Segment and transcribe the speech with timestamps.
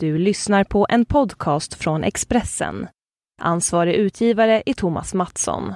[0.00, 2.88] Du lyssnar på en podcast från Expressen.
[3.40, 5.74] Ansvarig utgivare är Thomas Mattsson.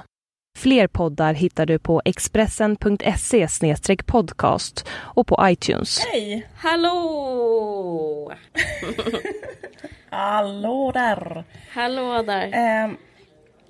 [0.57, 3.47] Fler poddar hittar du på expressen.se
[4.05, 5.99] podcast och på iTunes.
[5.99, 6.47] Hej!
[6.55, 8.33] Hallå!
[10.09, 11.43] Hallå där!
[11.73, 12.47] Hallå där.
[12.47, 12.91] Eh,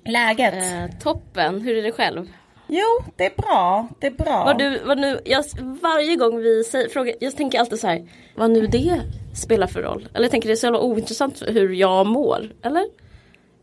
[0.04, 0.54] läget?
[0.54, 2.26] Eh, toppen, hur är det själv?
[2.66, 3.88] Jo, det är bra.
[3.98, 4.44] Det är bra.
[4.44, 5.44] Vad du, vad nu, jag,
[5.82, 9.00] varje gång vi säger, frågar, jag tänker alltid så här, vad nu det
[9.34, 10.08] spelar för roll?
[10.14, 12.84] Eller jag tänker det är så jävla ointressant hur jag mår, eller?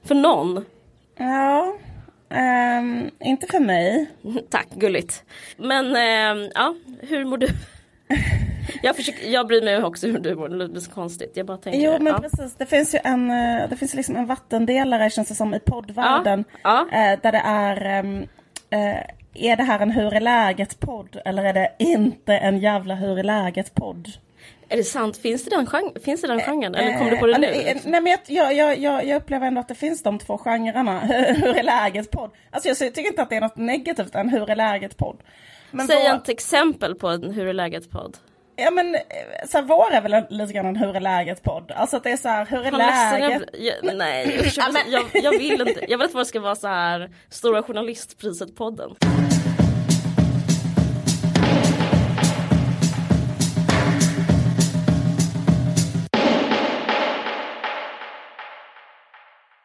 [0.03, 0.65] För någon.
[1.17, 1.77] Ja,
[2.29, 4.09] ehm, inte för mig.
[4.49, 5.23] Tack, gulligt.
[5.57, 7.47] Men ehm, ja, hur mår du?
[8.83, 11.31] jag, försöker, jag bryr mig också hur du mår, det låter så konstigt.
[11.33, 12.19] Jag bara tänker, Jo, men ja.
[12.19, 12.55] precis.
[12.55, 16.43] Det finns ju en, eh, det finns liksom en vattendelare känns det som i poddvärlden.
[16.63, 18.27] Ja, eh, Där det är, ehm,
[18.71, 18.97] eh,
[19.33, 23.23] är det här en hur är läget-podd eller är det inte en jävla hur är
[23.23, 24.07] läget-podd?
[24.69, 25.17] Är det sant?
[25.17, 26.75] Finns det den, genre, finns det den genren?
[26.75, 27.47] Eller kom du på det nu?
[27.47, 30.37] Eh, eh, Nej men jag, jag, jag, jag upplever ändå att det finns de två
[30.37, 30.99] genrerna.
[31.35, 32.31] hur är läget podd?
[32.49, 35.17] Alltså jag tycker inte att det är något negativt än hur är läget podd.
[35.71, 38.17] Men Säg vår, ett exempel på en Hur är läget-podd.
[38.55, 39.01] Ja men eh,
[39.47, 41.71] så här, vår är väl lite grann en hur är läget podd.
[41.71, 43.49] Alltså att det är så här, hur är läget?
[43.53, 45.85] jag, nej, jag, jag, jag vill inte.
[45.87, 48.95] Jag vill att det ska vara så här Stora Journalistpriset-podden.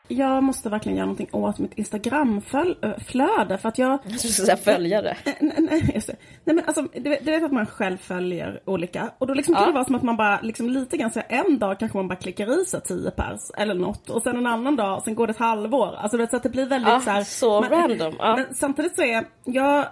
[0.09, 5.17] Jag måste verkligen göra någonting åt mitt Instagramflöde för att jag Jag skulle säga följare.
[5.41, 6.17] Nej, nej, just det.
[6.45, 9.55] nej men alltså, du, vet- du vet att man själv följer olika och då liksom
[9.55, 9.67] kan Ja.
[9.69, 12.17] det vara som att man bara liksom lite grann så en dag kanske man bara
[12.17, 15.31] klickar i sig 10 pers eller något och sen en annan dag, sen går det
[15.31, 15.95] ett halvår.
[15.99, 18.37] Alltså vet så att det blir väldigt Ja, så här, så random, ja.
[18.37, 19.13] Men samtidigt så är
[19.45, 19.87] jag jag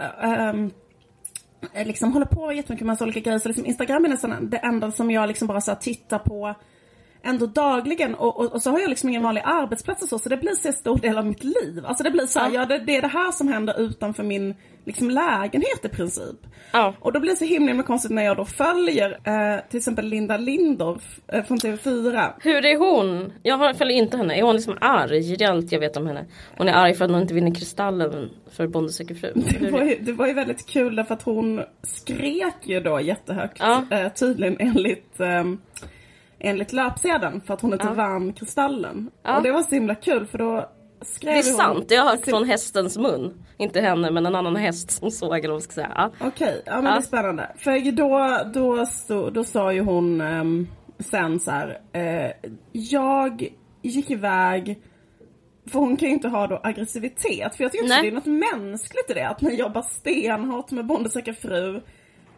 [1.87, 4.91] liksom håller på jättemycket med massa olika grejer så liksom Instagram är nästan det enda
[4.91, 6.55] som jag liksom bara så tittar på
[7.25, 10.29] ändå dagligen och, och, och så har jag liksom ingen vanlig arbetsplats och så, så
[10.29, 11.85] det blir så stor del av mitt liv.
[11.87, 14.55] Alltså det blir så här, ja, det, det är det här som händer utanför min
[14.85, 16.37] liksom, lägenhet i princip.
[16.73, 16.95] Ja.
[17.01, 20.07] Och då blir det så himla, himla konstigt när jag då följer eh, till exempel
[20.07, 22.33] Linda Lindorff eh, från TV4.
[22.41, 23.33] Hur är hon?
[23.43, 24.39] Jag följer inte henne.
[24.39, 25.37] Är hon liksom arg?
[25.37, 26.25] Det är allt jag vet om henne.
[26.57, 29.33] Hon är arg för att hon inte vinner Kristallen för Bonde söker fru.
[29.61, 33.57] Det var, ju, det var ju väldigt kul därför att hon skrek ju då jättehögt.
[33.61, 33.85] Ja.
[33.91, 35.59] Eh, tydligen enligt, ehm,
[36.45, 37.95] enligt löpsedeln för att hon inte Ja.
[37.95, 39.11] vann Kristallen.
[39.23, 39.37] Ja.
[39.37, 40.71] Och det var så himla kul för då
[41.03, 41.55] skrev Det är hon...
[41.61, 43.45] sant, det har hört från hästens mun.
[43.59, 45.93] Inte henne men en annan häst som såg eller vad man ska säga.
[45.95, 46.11] Ja.
[46.21, 47.53] Okej, ja men det är spännande.
[47.57, 50.67] För då, då, så, då sa ju hon ehm,
[50.99, 51.81] sen så här.
[51.93, 52.31] Eh,
[52.73, 53.49] jag
[53.83, 54.83] gick iväg
[55.71, 57.55] för hon kan ju inte ha då aggressivitet.
[57.57, 58.03] För jag tycker Nej.
[58.03, 59.29] det är något mänskligt i det.
[59.29, 61.81] Att man jobbar stenhårt med Bonde söker fru.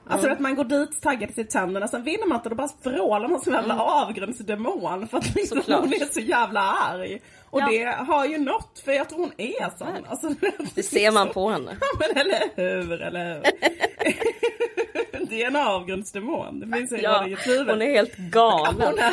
[0.08, 3.28] Alltså att man går dit taggad till tänderna, sen vinner man inte, då bara vrålar
[3.28, 5.80] man som en jävla avgrundsdemon för att liksom Såklart.
[5.80, 7.20] hon är så jävla arg.
[7.56, 7.68] Och Ja.
[7.70, 9.88] det har ju nått, för jag tror hon är sån.
[10.08, 10.30] Alltså,
[10.74, 11.76] Det ser man på henne.
[11.80, 13.42] Ja men eller hur, eller hur.
[15.30, 17.36] det är en avgrundsdemon, det finns Ja, ja,
[17.68, 18.74] hon är helt Ja, galen.
[18.80, 19.10] hon är.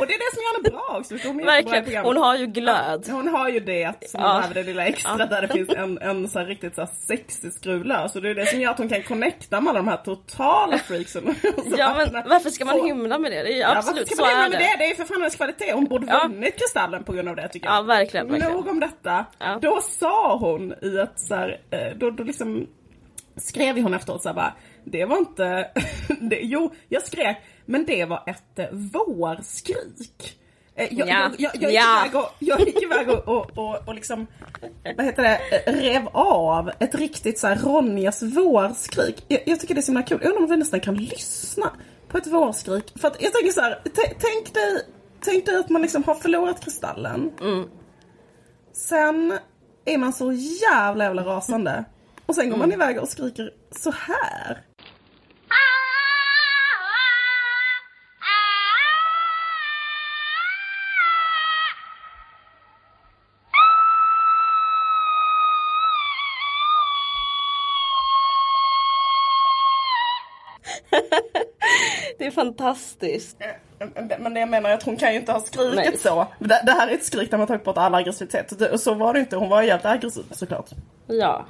[0.00, 1.14] Och det är det som gör henne bra också.
[1.28, 3.08] Hon, Verkligen, hon har ju glöd.
[3.10, 4.34] Hon har ju det som Ja.
[4.36, 8.16] behöver det lilla extra där det finns en, en så riktigt så här sexig skruvlös.
[8.16, 10.78] Och det är det som gör att hon kan connecta med alla de här totala
[10.78, 11.34] freaksen.
[11.78, 13.42] Ja men varför ska man hymla med det?
[13.42, 14.58] Det är ju Ja, absolut, varför ska man med det.
[14.58, 14.76] det?
[14.78, 15.72] Det är för fan hennes kvalitet.
[15.72, 16.26] Hon borde Ja.
[16.28, 17.76] vunnit Kristallen på grund av det tycker jag.
[17.76, 18.52] Ja verkligen, verkligen.
[18.52, 19.26] Nog om detta.
[19.38, 19.58] Ja.
[19.62, 22.66] Då sa hon i ett så här, eh, då, då liksom
[23.36, 24.52] skrev hon efteråt så här bara,
[24.84, 25.70] det var inte,
[26.20, 30.38] det, jo jag skrek, men det var ett eh, vårskrik.
[30.74, 31.30] Eh, Jag, Ja.
[31.38, 32.04] jag, jag, jag, Ja.
[32.04, 34.26] gick iväg och, jag gick iväg och, och, och, och liksom,
[34.96, 35.38] vad heter det,
[35.72, 39.24] rev av ett riktigt så här Ronjas vårskrik.
[39.28, 41.70] Jag, jag tycker det är så himla kul, jag undrar om vi nästan kan lyssna
[42.08, 42.92] på ett vårskrik.
[43.00, 43.78] För att jag tänker så här,
[44.18, 44.82] tänk dig,
[45.20, 47.30] tänk dig att man liksom har förlorat Kristallen.
[48.72, 49.38] Sen
[49.84, 51.84] är man så jävla jävla rasande.
[52.26, 54.62] Och sen går man iväg och skriker så här.
[72.18, 73.36] Det är fantastiskt.
[74.18, 75.96] Men det jag menar är att hon kan ju inte ha skrikit Nej.
[75.98, 76.26] så.
[76.38, 78.58] Det, det här är ett skrik där man tagit bort all aggressivitet.
[78.58, 80.70] Det- Och så var det inte, hon var ju jävligt aggressiv såklart.
[81.06, 81.46] Ja.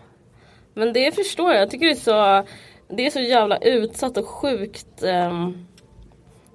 [0.74, 1.62] Men det förstår jag.
[1.62, 2.48] Jag tycker det är så,
[2.94, 5.66] det är så jävla utsatt och sjukt um,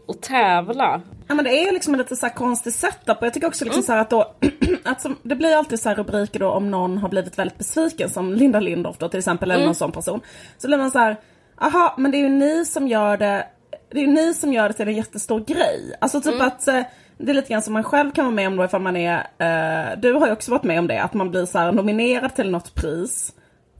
[0.08, 1.02] att tävla.
[1.28, 3.48] Ja men det är ju liksom en lite så här konstig setup och jag tycker
[3.48, 4.36] också liksom så här att då
[4.84, 8.10] att som, Det blir alltid så här rubriker då om någon har blivit väldigt besviken
[8.10, 10.22] som Linda Lindorff då till exempel eller någon sån person.
[10.58, 11.16] Så blir man så här,
[11.58, 13.48] aha men det är ju ni som gör det
[13.92, 15.96] det är ni som gör det till en jättestor grej.
[16.02, 16.82] Alltså typ att eh,
[17.18, 19.16] det är lite grann som man själv kan vara med om då ifall man är,
[19.18, 22.36] eh, du har ju också varit med om det, att man blir så här nominerad
[22.36, 23.34] till något pris.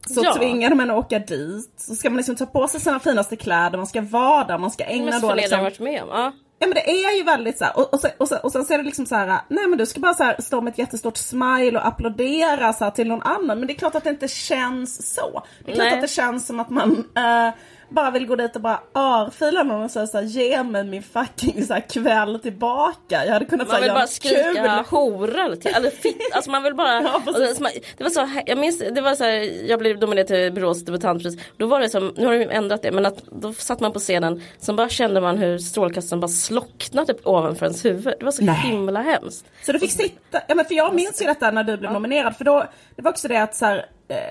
[0.08, 0.34] Så Ja.
[0.38, 3.78] tvingar man att åka dit, så ska man liksom ta på sig sina finaste kläder,
[3.78, 6.10] man ska vara där, man ska ägna då liksom jag varit med om.
[6.10, 6.32] Ja.
[6.60, 8.66] Ja men det är ju väldigt så här, och, och, sen, och, sen, och sen
[8.66, 10.72] så är det liksom så här, nej men du ska bara så här, stå med
[10.72, 13.60] ett jättestort smile och applådera så här, till någon annan.
[13.60, 15.44] Men det är klart att det inte känns så.
[15.66, 15.94] Det är klart Nej.
[15.96, 17.54] att det känns som att man eh,
[17.92, 21.04] bara vill gå dit och bara örfila någon och säga så här, ge mig min
[21.04, 23.26] fucking så här, kväll tillbaka.
[23.26, 25.00] Jag hade kunnat Man säga vill göra bara skrika kul.
[25.00, 27.60] hora till, eller fitt, alltså man vill bara Ja, precis.
[27.98, 31.36] det, var så, jag minns, det var så här, jag blev nominerad till Borås debutantpris
[31.58, 34.00] Då var det som, nu har de ändrat det men att då satt man på
[34.00, 38.32] scenen Sen bara kände man hur strålkastaren bara slocknade typ ovanför ens huvud Det var
[38.32, 38.56] så Nej.
[38.56, 41.78] himla hemskt Så du fick sitta, ja men för jag minns ju detta när du
[41.78, 42.66] blev nominerad för då,
[42.96, 43.86] det var också det att så här,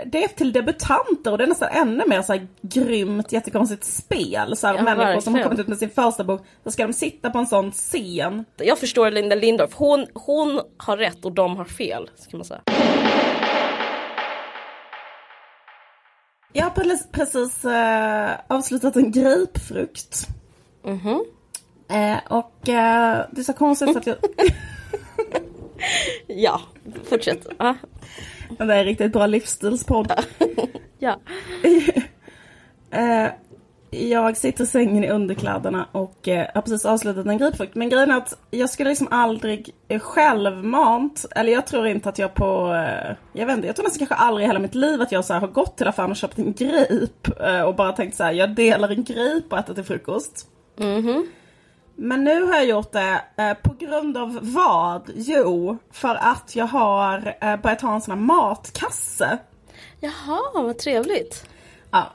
[0.06, 4.56] det är till debutanter och det är nästan ännu mer så här grymt, jättekonstigt spel.
[4.56, 5.44] Så här, Ja, människor som har verkligen.
[5.44, 8.44] kommit ut med sin första bok, så ska de sitta på en sån scen.
[8.56, 12.60] Jag förstår Linda Lindorff, hon, hon har rätt och de har fel ska man säga
[16.52, 16.70] Jag har
[17.12, 20.26] precis, eh, avslutat en grapefrukt.
[20.84, 21.24] Mhm.
[21.90, 24.16] Eh, och eh, det är så konstigt så att jag,
[26.26, 26.60] Ja,
[27.04, 27.46] fortsätt
[28.58, 30.12] det är en riktigt bra livsstilspodd.
[30.98, 31.20] ja.
[32.92, 33.28] Eh,
[33.90, 37.74] jag sitter i sängen i underkläderna och eh, har precis avslutat en grapefrukt.
[37.74, 42.18] Men grejen är att jag skulle liksom aldrig eh, självmant, eller jag tror inte att
[42.18, 45.02] jag på, eh, jag vet inte, jag tror nästan kanske aldrig i hela mitt liv
[45.02, 48.24] att jag så har gått till affären och köpt en grape och bara tänkt så
[48.24, 50.46] här, jag delar en grape och äter till frukost.
[52.02, 55.10] Men nu har jag gjort det eh, på grund av vad?
[55.14, 59.38] Jo, för att jag har eh, börjat ha en sån här matkasse.
[60.00, 61.46] Jaha, vad trevligt
[61.90, 62.06] Ja.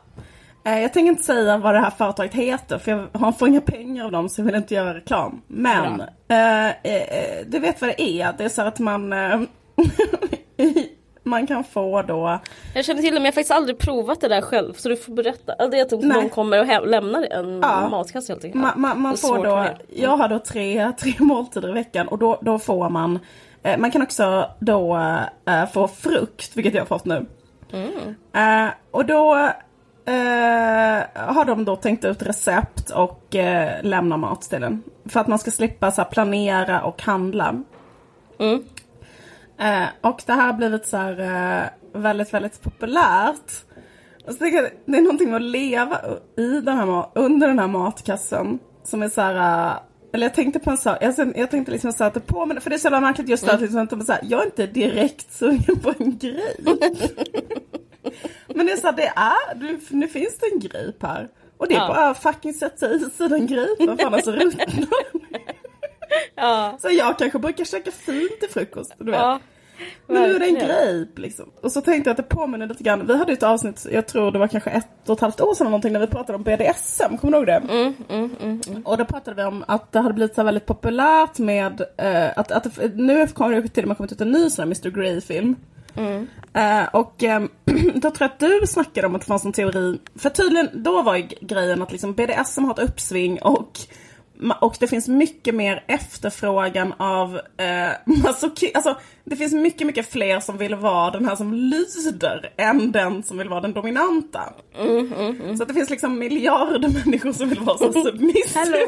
[0.65, 3.61] Eh, Jag tänker inte säga vad det här företaget heter för jag har- får inga
[3.61, 5.41] pengar av dem så jag vill inte göra reklam.
[5.47, 8.33] Men eh, eh, du vet vad det är.
[8.37, 9.41] Det är så att man eh,
[11.25, 12.39] man kan få då
[12.73, 14.95] Jag känner till det men jag har faktiskt aldrig provat det där själv så du
[14.97, 15.53] får berätta.
[15.53, 16.21] Alltså, det är att Nej.
[16.21, 17.89] någon kommer och lämnar en Ja.
[17.89, 18.61] matkasse helt enkelt.
[18.63, 22.37] Man, man, man får då, jag har då tre, tre måltider i veckan och då,
[22.41, 23.19] då får man,
[23.63, 24.95] eh, man kan också då
[25.47, 27.25] eh, få frukt, vilket jag har fått nu.
[28.33, 29.35] Eh, och då
[30.05, 34.83] eh, har de då tänkt ut recept och eh, lämna mat till en.
[35.05, 37.63] För att man ska slippa så planera och handla.
[38.39, 38.63] Mm.
[39.59, 43.51] Eh, och det här har blivit så här, eh, väldigt, väldigt populärt.
[44.27, 46.01] Och så jag, det är någonting med att leva
[46.37, 48.59] i den här, under den här matkassen.
[48.83, 49.73] Som är så här, eh,
[50.13, 52.69] eller jag tänkte på en sak, jag, jag tänkte liksom så att det påminner, för
[52.69, 54.67] det är så jävla märkligt just att liksom, att de så här, jag är inte
[54.67, 56.55] direkt sugen på en grej.
[58.55, 61.29] Men det är så här, det är, du, nu finns det en grape här.
[61.57, 61.87] Och det är Ja.
[61.87, 64.65] bara fucking sätta i sig den grapen, för annars ruttnar.
[66.35, 69.19] Ja, Så jag kanske brukar käka fint till frukost, du vet.
[69.19, 69.39] ja.
[70.07, 71.51] Men nu är det en grape liksom.
[71.61, 73.07] Och så tänkte jag att det påminner lite grann.
[73.07, 75.53] Vi hade ju ett avsnitt, jag tror det var kanske ett och ett halvt år
[75.55, 77.17] sedan någonting, när vi pratade om BDSM.
[77.17, 77.93] Kommer du ihåg det?
[78.09, 82.27] Mm, Och då pratade vi om att det hade blivit så väldigt populärt med eh,
[82.39, 84.89] att, att nu har det till och med kommit ut en ny sån här Mr
[85.01, 85.55] Grey-film.
[86.53, 87.43] Eh, och eh,
[87.95, 91.01] då tror jag att du snackade om att det fanns en teori, för tydligen då
[91.01, 93.79] var ju grejen att liksom BDSM har ett uppsving och
[94.61, 97.65] och det finns mycket mer efterfrågan av eh,
[98.05, 102.91] masochi- alltså det finns mycket, mycket fler som vill vara den här som lyder än
[102.91, 104.53] den som vill vara den dominanta.
[105.57, 108.87] Så att det finns liksom miljarder människor som vill vara så submissive.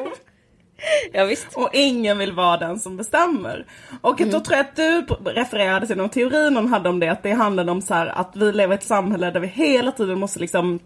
[1.13, 1.48] Ja, visst.
[1.56, 3.66] Och ingen vill vara den som bestämmer.
[4.01, 7.10] Och då tror jag att du refererade till någon teori någon hade om det.
[7.10, 9.92] Att det handlade om så här att vi lever i ett samhälle där vi hela
[9.92, 10.80] tiden måste liksom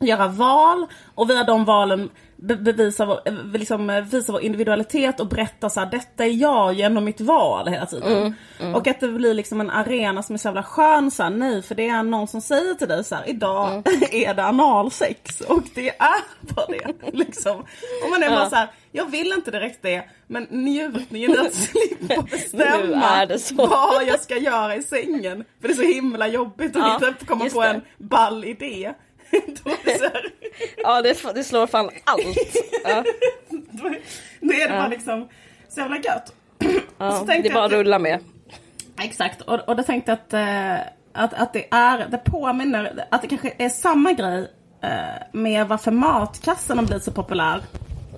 [0.00, 0.86] göra val.
[1.14, 2.10] Och via de valen
[2.46, 6.72] bevisa vår, eh, liksom, eh, visa vår individualitet och berätta så här, detta är jag
[6.72, 8.34] genom mitt val hela tiden.
[8.74, 11.62] Och att det blir liksom en arena som är så jävla skön så här, nej
[11.62, 15.40] för det är någon som säger till dig så här, idag är det analsex.
[15.40, 17.12] Och det är bara det.
[17.12, 17.56] Liksom.
[18.04, 18.50] Och man är bara Ja.
[18.50, 23.26] så här, jag vill inte direkt det, men njutningen att slippa bestämma
[23.56, 25.44] vad jag ska göra i sängen.
[25.60, 27.68] För det är så himla jobbigt att Ja, komma på det.
[27.68, 28.92] en ball idé.
[30.76, 32.22] Ja, det, det slår fan allt.
[32.84, 33.04] Ja,
[33.48, 33.88] då,
[34.40, 35.28] då är det bara liksom
[35.68, 36.32] så jävla gött.
[36.98, 38.20] ja, det är bara att rulla med.
[39.02, 40.74] Exakt, och, och då tänkte att, eh,
[41.12, 44.50] att, att det är, det påminner, att det kanske är samma grej
[44.82, 47.62] eh, med varför matkassen har blivit så populär.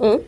[0.01, 0.21] Mm.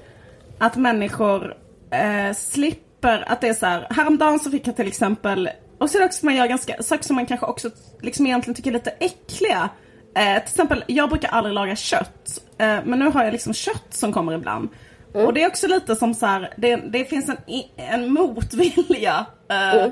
[0.58, 1.56] Att människor
[1.90, 5.98] eh, slipper, att det är så här, häromdagen så fick jag till exempel, och så
[5.98, 7.70] är det också man gör ganska, saker som man kanske också
[8.00, 9.68] liksom egentligen tycker är lite äckliga.
[10.16, 12.38] Eh, till exempel, jag brukar aldrig laga kött.
[12.58, 14.68] Eh, men nu har jag liksom kött som kommer ibland.
[15.12, 17.36] Och det är också lite som så här, det, det finns en,
[17.76, 19.26] en motvilja.
[19.50, 19.86] eh,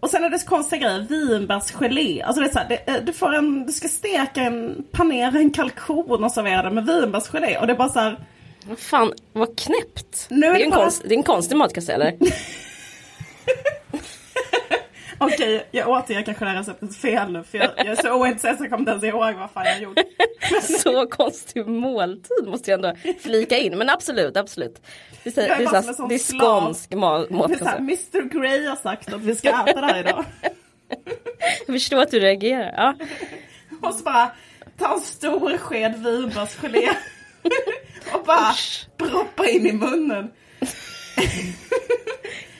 [0.00, 2.22] Och sen är det så konstiga grejer, vinbärsgelé.
[2.22, 5.38] Alltså det är så här, det, eh, du, får en, du ska steka en, panera
[5.38, 7.58] en kalkon och servera den med vinbärsgelé.
[7.58, 8.18] Och det är bara så här,
[8.68, 10.26] Vad fan, vad knäppt.
[10.30, 12.14] Nu är det, är en bara- konst, det är en konstig matkasse eller?
[15.18, 17.42] okej jag återger kanske det här receptet fel nu.
[17.42, 19.80] För jag, jag är så ointresserad så jag kommer inte ens ihåg vad fan jag
[19.82, 20.04] gjorde.
[20.82, 23.78] Så konstig måltid måste jag ändå flika in.
[23.78, 24.82] Men absolut, absolut.
[25.24, 28.18] Det är, Jag är det är, skånsk ma- Det är så här, matkasse.
[28.18, 30.24] Mr Grey har sagt att vi ska äta det här idag.
[31.66, 32.72] Jag förstår att du reagerar.
[32.76, 32.94] Ja.
[33.88, 34.30] Och så bara
[34.78, 36.88] ta en stor sked vinbärsgelé.
[38.12, 38.52] och bara
[38.96, 40.30] proppa in i munnen.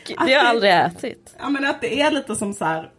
[0.07, 1.35] Det har jag aldrig ätit.
[1.39, 2.91] Ja men att det är lite som så här.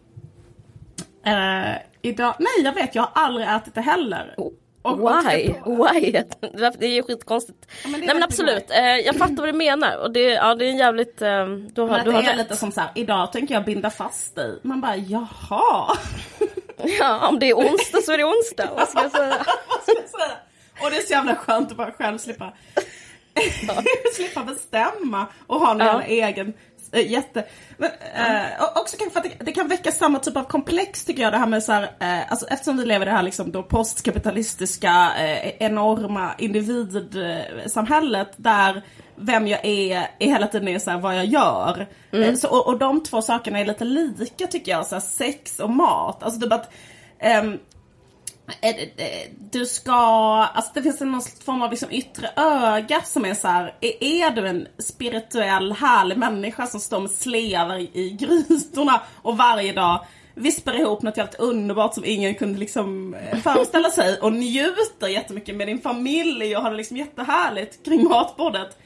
[1.26, 4.34] Eh, idag, nej jag vet jag har aldrig ätit det heller.
[4.38, 5.54] Och- och Why?
[5.54, 6.12] på- Why?
[6.80, 7.68] Det är ju skitkonstigt.
[7.84, 9.98] Ja, men är Nej men absolut, eh, jag fattar vad du menar.
[9.98, 11.22] Och det, ja, det är en jävligt...
[11.22, 12.38] Eh, du har, Men du har det är rätt.
[12.38, 14.60] lite som så här, idag tänker jag binda fast dig.
[14.62, 15.98] Man bara jaha.
[17.00, 18.70] Ja, om det är onsdag så är det onsdag.
[18.76, 19.36] Vad ska jag säga?
[19.88, 20.32] Jag?
[20.86, 22.54] Och det är så jävla skönt att bara själv slippa
[24.16, 26.02] slippa bestämma och ha någon Ja.
[26.02, 26.54] egen
[27.02, 27.46] jätte...
[27.78, 31.06] Men, eh, och också kanske för att det, det kan väcka samma typ av komplex
[31.06, 33.24] tycker jag det här med så här, eh, alltså eftersom vi lever i det här
[33.24, 38.82] liksom då postkapitalistiska eh, enorma individsamhället där
[39.16, 41.88] vem jag är, är hela tiden är så här vad jag gör.
[42.12, 45.60] Eh, Så, och, och de två sakerna är lite lika tycker jag, så här, sex
[45.60, 46.24] och mat.
[46.24, 46.72] Alltså typ att
[47.20, 47.54] Eh, eh,
[49.52, 49.92] du ska,
[50.54, 53.76] alltså det finns någon form av liksom yttre öga som är så här.
[53.82, 59.74] är- är du en spirituell härlig människa som står med slevar i- grytorna och varje
[59.74, 65.08] dag vispar ihop något helt underbart som ingen kunde liksom eh, föreställa sig och njuter
[65.08, 68.78] jättemycket med din familj och har det liksom jättehärligt kring matbordet.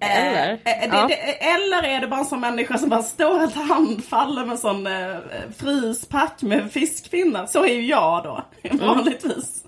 [0.00, 0.52] Eh, Eller?
[0.52, 1.06] eh, det, Ja.
[1.08, 1.14] det,
[1.46, 5.16] eller är det bara en sån människa som bara står helt handfallen med sån eh,
[5.58, 7.46] fryspack med fiskpinnar?
[7.46, 8.44] Så är ju jag då,
[8.86, 9.62] vanligtvis.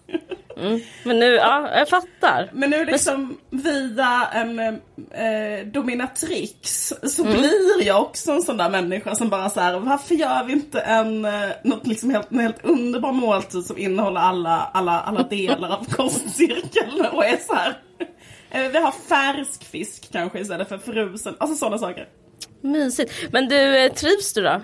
[1.05, 2.51] Men nu, ja, jag fattar.
[2.53, 7.39] Men nu liksom via en eh, dominatrix så Mm.
[7.39, 10.81] blir jag också en sån där människa som bara så här, varför gör vi inte
[10.81, 15.69] en, eh, något liksom helt, en helt underbar måltid som innehåller alla, alla, alla delar
[15.73, 17.79] av kostcirkeln och är så här.
[18.51, 22.09] Eh, Vi har färsk fisk kanske istället för frusen, alltså sådana saker.
[22.61, 23.13] Mysigt.
[23.33, 24.61] Men du, eh, trivs du då?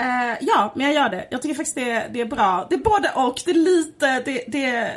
[0.00, 1.28] Eh, ja, men jag gör det.
[1.30, 2.66] Jag tycker faktiskt det, det är bra.
[2.70, 3.40] Det är både och.
[3.44, 4.90] Det är lite, det, det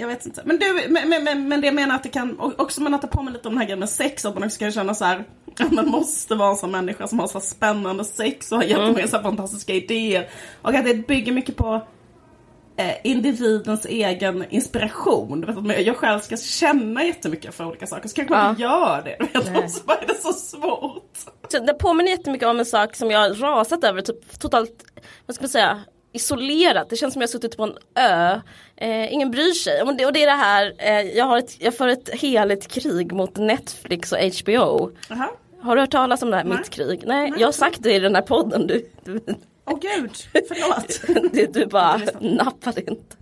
[0.00, 0.42] jag vet inte.
[0.44, 3.08] Men, du, men, men- men, det jag menar att det kan, också man att det
[3.08, 5.24] påminner lite om den här grejen med sex, att man också kan känna så här,
[5.60, 9.06] att man måste vara en sån människa som har så spännande sex och har jättemånga
[9.08, 10.28] så här fantastiska idéer.
[10.62, 11.86] Och att det bygger mycket på
[13.04, 15.64] individens egen inspiration.
[15.78, 18.50] Jag själv ska känna jättemycket för olika saker, så kanske man Ja.
[18.50, 19.40] inte gör det.
[19.50, 21.16] Vet, så är det så svårt.
[21.48, 24.84] Så Det påminner jättemycket om en sak som jag har rasat över, typ totalt,
[25.26, 25.80] vad ska man säga,
[26.12, 26.90] isolerat.
[26.90, 28.40] Det känns som jag suttit på en ö.
[28.76, 29.82] Eh, ingen bryr sig.
[29.82, 32.68] Och det, och det är det här, eh, jag, har ett, jag för ett heligt
[32.68, 34.90] krig mot Netflix och HBO.
[35.08, 35.28] Jaha.
[35.60, 36.58] Har du hört talas om det här, Nej.
[36.58, 37.02] mitt krig?
[37.06, 38.66] Nej, jag har sagt det i den här podden.
[38.66, 39.20] Du, du,
[39.70, 40.10] Åh gud,
[40.48, 41.32] förlåt.
[41.32, 43.16] det, du bara nappade inte.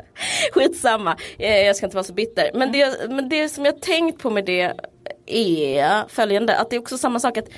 [0.53, 2.51] Skitsamma, eh, jag ska inte vara så bitter.
[2.55, 4.73] Men det, men det som jag tänkt på med det
[5.27, 7.49] är följande, att det är också samma sak att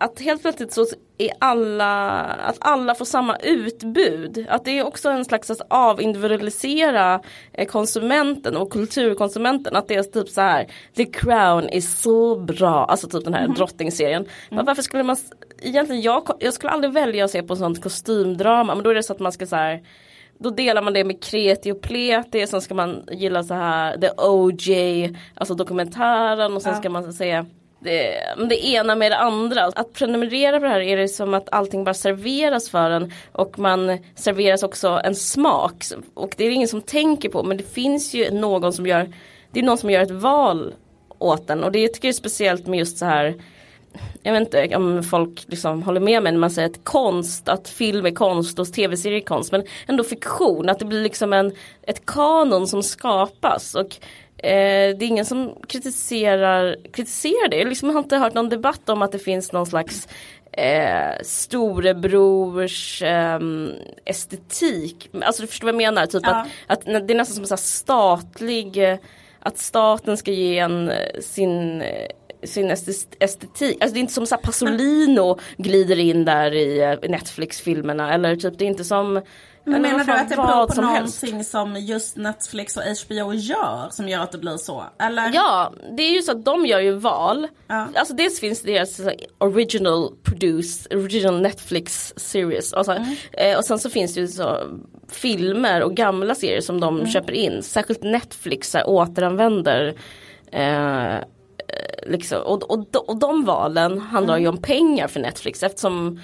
[0.00, 0.86] att helt plötsligt så
[1.18, 4.46] är alla, att alla får samma utbud.
[4.48, 7.20] Att det är också en slags att avindividualisera
[7.52, 9.76] eh, konsumenten och kulturkonsumenten.
[9.76, 13.48] Att det är typ så här, The Crown är så bra, alltså typ den här
[13.48, 14.26] drottningsserien.
[14.50, 15.16] Men varför skulle man,
[15.62, 19.02] egentligen jag, jag skulle aldrig välja att se på sånt kostymdrama, men då är det
[19.02, 19.82] så att man ska så här
[20.40, 24.10] då delar man det med kreti och pleti, sen ska man gilla så här The
[24.16, 26.78] OJ, alltså dokumentären och sen Ja.
[26.78, 27.46] ska man säga
[27.80, 29.64] det, det ena med det andra.
[29.64, 33.58] Att prenumerera på det här är det som att allting bara serveras för en och
[33.58, 35.84] man serveras också en smak.
[36.14, 39.12] Och det är det ingen som tänker på men det finns ju någon som gör
[39.52, 40.74] Det är någon som gör ett val
[41.18, 43.34] åt en och det tycker jag är speciellt med just så här
[44.22, 47.68] jag vet inte om folk liksom håller med mig när man säger att konst, att
[47.68, 49.52] film är konst och tv-serier är konst.
[49.52, 53.74] Men ändå fiktion, att det blir liksom en, ett kanon som skapas.
[53.74, 53.96] Och
[54.38, 57.56] eh, det är ingen som kritiserar, kritiserar det.
[57.56, 60.08] Jag liksom har inte hört någon debatt om att det finns någon slags
[60.52, 63.72] eh, storebrors ehm,
[64.04, 65.10] estetik.
[65.22, 66.06] Alltså du förstår vad jag menar?
[66.06, 66.46] Typ Ja.
[66.66, 68.98] att, att det är nästan som en här statlig, eh,
[69.40, 72.08] att staten ska ge en eh, sin eh,
[72.42, 78.14] sin estetik, alltså det är inte som så Pasolino glider in där i eh, Netflix-filmerna
[78.14, 79.20] eller typ det är inte som
[79.68, 81.22] Men menar du att det beror på som helst.
[81.22, 84.84] någonting som just Netflix och HBO gör som gör att det blir så?
[85.00, 85.30] Eller?
[85.34, 87.48] Ja, det är ju så att de gör ju val.
[87.66, 87.88] Ja.
[87.94, 92.72] Alltså dels finns det deras så, original produced, original Netflix series.
[92.72, 93.14] Och, så, Mm.
[93.32, 94.58] eh, och sen så finns det ju så
[95.10, 97.06] filmer och gamla serier som de Mm.
[97.10, 97.62] köper in.
[97.62, 99.94] Särskilt Netflix här, återanvänder
[100.52, 101.22] eh, eh,
[102.06, 104.42] liksom, och, och, och de valen handlar Mm.
[104.42, 106.20] ju om pengar för Netflix eftersom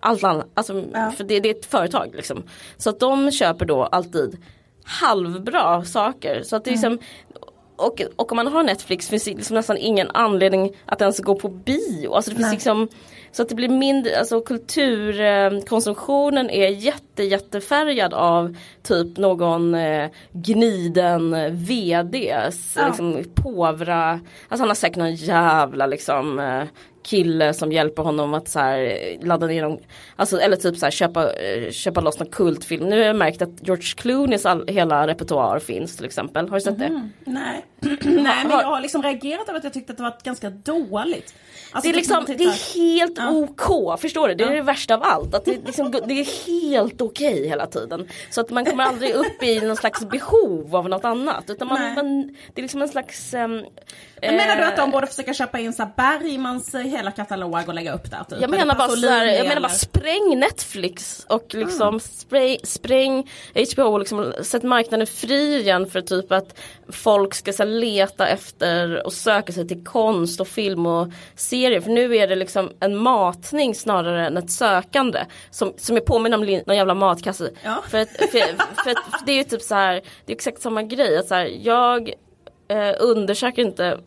[0.00, 1.10] allt annat, alltså, Ja.
[1.10, 2.42] för det, det är ett företag liksom.
[2.76, 4.36] Så att de köper då alltid
[4.84, 6.42] halvbra saker.
[6.42, 6.98] Så att det är liksom,
[7.76, 11.34] och, och om man har Netflix finns det liksom nästan ingen anledning att ens gå
[11.34, 12.12] på bio.
[12.14, 12.54] Alltså det finns Nej.
[12.54, 12.88] liksom
[13.32, 21.36] så att det blir mindre, alltså kulturkonsumtionen är jätte jättefärgad av typ någon eh, gniden
[21.56, 22.86] VDs Ja.
[22.86, 26.62] liksom påvra, alltså han har säkert någon jävla liksom eh,
[27.10, 29.78] kille som hjälper honom att så här, eh, ladda ner dem,
[30.16, 32.88] alltså, eller typ så här, köpa, eh, köpa loss någon kultfilm.
[32.88, 36.48] Nu har jag märkt att George Clooneys all, hela repertoar finns till exempel.
[36.48, 37.10] Har du sett det?
[37.24, 37.64] Nej.
[38.00, 41.34] Nej men jag har liksom reagerat över att jag tyckte att det var ganska dåligt.
[41.72, 43.30] Alltså, Det är, liksom, det är helt Ja.
[43.30, 44.34] OK, förstår du?
[44.34, 45.34] Det är det värsta av allt.
[45.34, 48.08] Att det, liksom, det är helt okej hela tiden.
[48.30, 51.50] Så att man kommer aldrig upp i någon slags behov av något annat.
[51.50, 53.34] Utan man, man, det är liksom en slags...
[53.34, 53.50] ehm,
[54.20, 57.10] Men menar du eh, att de borde försöka köpa in så här Bergmans eh, hela
[57.10, 58.24] katalog och lägga upp där?
[58.28, 58.40] Typ?
[58.40, 61.98] Jag menar, bara Pasolini så här, jag menar bara spräng Netflix och liksom Ah.
[62.00, 63.30] spray, spräng
[63.74, 69.06] HBO och liksom sätt marknaden fri igen för typ att folk ska så leta efter
[69.06, 71.80] och söka sig till konst och film och serier.
[71.80, 76.36] För nu är det liksom en matning snarare än ett sökande som, som är påminner
[76.38, 77.50] om någon jävla matkasse.
[77.64, 77.82] Ja.
[77.88, 79.94] För, att, för, för att det är ju typ så här,
[80.26, 81.18] det är exakt samma grej.
[81.18, 82.12] Att så här, jag
[82.68, 83.98] eh, undersöker inte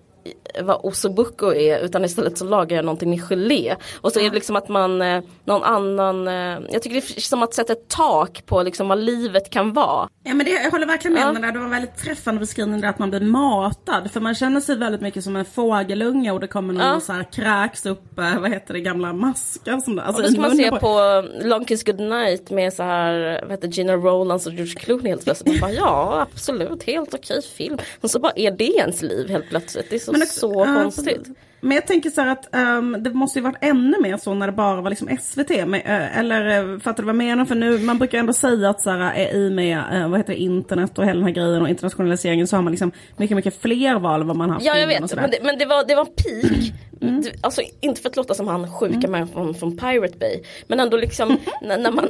[0.61, 3.75] vad ossobuco är utan istället så lagar jag någonting med gelé.
[4.01, 6.33] Och så är det liksom att man, eh, någon annan, eh,
[6.71, 10.09] jag tycker det är som att sätta ett tak på liksom vad livet kan vara.
[10.23, 11.39] Ja men det, jag håller verkligen med Ja.
[11.41, 11.51] där.
[11.51, 14.11] Det var väldigt träffande beskrivning där att man blir matad.
[14.11, 16.95] För man känner sig väldigt mycket som en fågelunge och det kommer någon Ja.
[16.95, 20.31] och så här kräks upp, vad heter det, gamla maskar som det, alltså Och då
[20.33, 24.53] ska man se på Long Kiss Goodnight med så här, vad heter Gina Rowlands och
[24.53, 25.49] George Clooney helt plötsligt.
[25.49, 27.77] Man bara, ja absolut, helt okej film.
[28.01, 29.89] Och så bara är det ens liv helt plötsligt.
[29.89, 31.29] Det är så, Men också- så ja, konstigt.
[31.63, 34.47] Men jag tänker så här att ehm, det måste ju varit ännu mer så när
[34.47, 35.49] det bara var liksom SVT.
[35.49, 37.45] Men, eh, eller uh, fattar du vad jag menar?
[37.45, 40.33] För nu, man brukar ändå säga att så här, eh, i med eh, vad heter
[40.33, 43.61] det, internet och hela den här grejen och internationaliseringen så har man liksom mycket, mycket
[43.61, 45.65] fler val än vad man har haft Ja jag och vet, men det, men det
[45.65, 46.73] var, det var en peak.
[47.01, 47.21] Mm.
[47.21, 49.27] Du- Alltså inte för att låta som han sjuka mm.
[49.27, 50.43] från, från Pirate Bay.
[50.67, 52.07] Men ändå liksom när, när, man,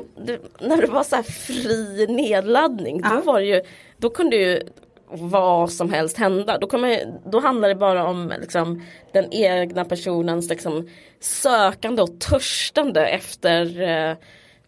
[0.60, 3.02] när det var så här fri nedladdning.
[3.02, 3.62] Då var det ju,
[3.98, 4.62] då kunde ju
[5.13, 6.58] vad som helst hända.
[6.58, 10.88] Då, kommer, då handlar det bara om liksom, den egna personens liksom,
[11.19, 14.15] sökande och törstande efter eh,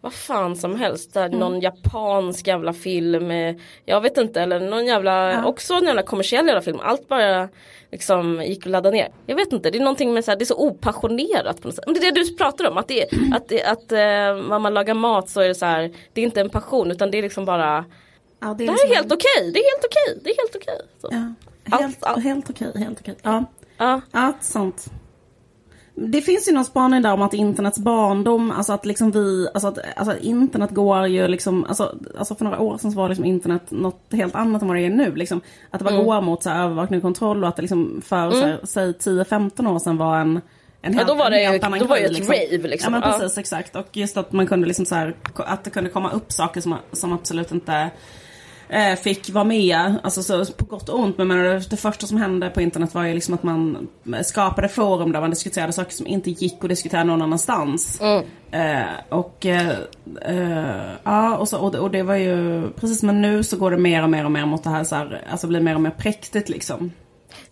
[0.00, 1.14] vad fan som helst.
[1.14, 1.38] Där Mm.
[1.38, 3.30] Någon japansk jävla film.
[3.30, 4.40] eh, Jag vet inte.
[4.42, 5.44] Eller någon jävla, Ja.
[5.44, 6.78] också en jävla kommersiell jävla film.
[6.82, 7.48] Allt bara
[7.92, 9.08] liksom gick att ladda ner.
[9.26, 9.70] Jag vet inte.
[9.70, 11.84] Det är någonting med så här, det är så opassionerat på något sätt.
[11.86, 12.78] Men det är det du pratar om.
[12.78, 13.04] Att, det,
[13.34, 13.98] att, det, att eh,
[14.48, 15.90] när man lagar mat så är det så här.
[16.12, 17.84] Det är inte en passion utan det är liksom bara.
[18.40, 19.52] Ja, Det är här liksom- är helt okej.
[19.52, 20.20] Det är helt okej.
[20.24, 20.80] Det är helt okej.
[21.00, 21.08] Så.
[21.12, 21.32] Ja,
[21.70, 22.24] Allt- helt, allt.
[22.24, 23.14] helt okej, helt okej.
[23.22, 23.44] Ja.
[23.78, 24.00] Ja.
[24.12, 24.86] ja, sant.
[25.98, 29.68] Det finns ju någon spaning där om att internets barndom, alltså att liksom vi, alltså
[29.68, 33.08] att alltså att internet går ju liksom, alltså, alltså för några år sedan så var
[33.08, 35.14] liksom internet något helt annat än vad det är nu.
[35.14, 36.06] Liksom, att det bara Mm.
[36.06, 38.92] går mot så här, övervakning och kontroll och att det liksom för så här, säg
[38.92, 40.40] 10-15 år sedan var en
[40.82, 42.94] en Ja, helt, då var det helt annan då var det ju ett rave, liksom.
[42.94, 43.18] Ja men Ja.
[43.18, 43.76] precis, exakt.
[43.76, 46.74] Och just att man kunde liksom så här, att det kunde komma upp saker som,
[46.92, 47.90] som absolut inte
[48.68, 51.18] eh, fick vara med, alltså så, på gott och ont.
[51.18, 53.88] Men menar, det, första som hände på internet var ju liksom att man
[54.24, 58.00] skapade forum där man diskuterade saker som inte gick att diskutera någon annanstans.
[58.50, 59.70] Eh, och eh,
[60.22, 63.70] eh, ja, och, så, och, det, och det var ju precis men nu så går
[63.70, 65.80] det mer och mer och mer mot det här så här, alltså blir mer och
[65.80, 66.92] mer präktigt liksom.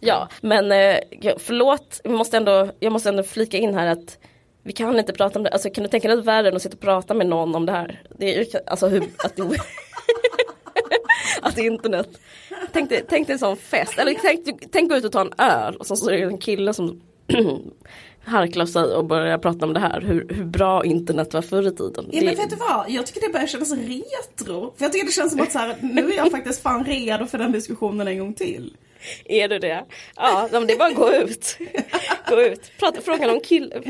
[0.00, 0.96] Ja, men eh,
[1.38, 4.18] förlåt, jag måste, ändå, jag måste ändå flika in här att
[4.62, 6.74] vi kan inte prata om det, alltså kan du tänka dig värre än att sitta
[6.76, 8.02] och prata med någon om det här?
[8.18, 9.42] Det är ju- alltså hur, att, det,
[11.54, 12.08] att internet,
[12.72, 15.32] tänk dig, tänk dig en sån fest, eller tänk, tänk gå ut och ta en
[15.38, 17.00] öl och så, så är det en kille som
[18.24, 21.70] harklar sig och börjar prata om det här, hur, hur bra internet var förr i
[21.76, 22.08] tiden.
[22.12, 22.90] Ja, Det- men vet du vad?
[22.90, 24.74] Jag tycker det börjar kännas retro.
[24.76, 27.26] För jag tycker det känns som att så här, nu är jag faktiskt fan redo
[27.26, 28.76] för den diskussionen en gång till.
[29.24, 29.84] Är du det?
[30.16, 31.58] Ja, det är bara att gå ut.
[32.28, 32.72] Gå ut.
[32.78, 33.82] Prata, fråga någon kille,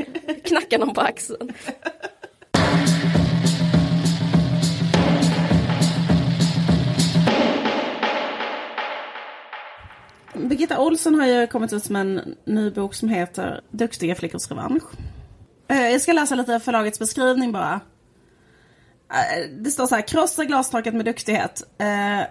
[0.43, 1.53] knacka någon på axeln.
[10.37, 14.83] Birgitta Olsson har ju kommit ut med en ny bok som heter Duktiga flickors revansch.
[15.67, 17.79] Eh, jag ska läsa lite av förlagets beskrivning bara.
[19.09, 21.63] Eh, det står så här, krossa glastaket med duktighet.
[21.77, 22.27] Eh,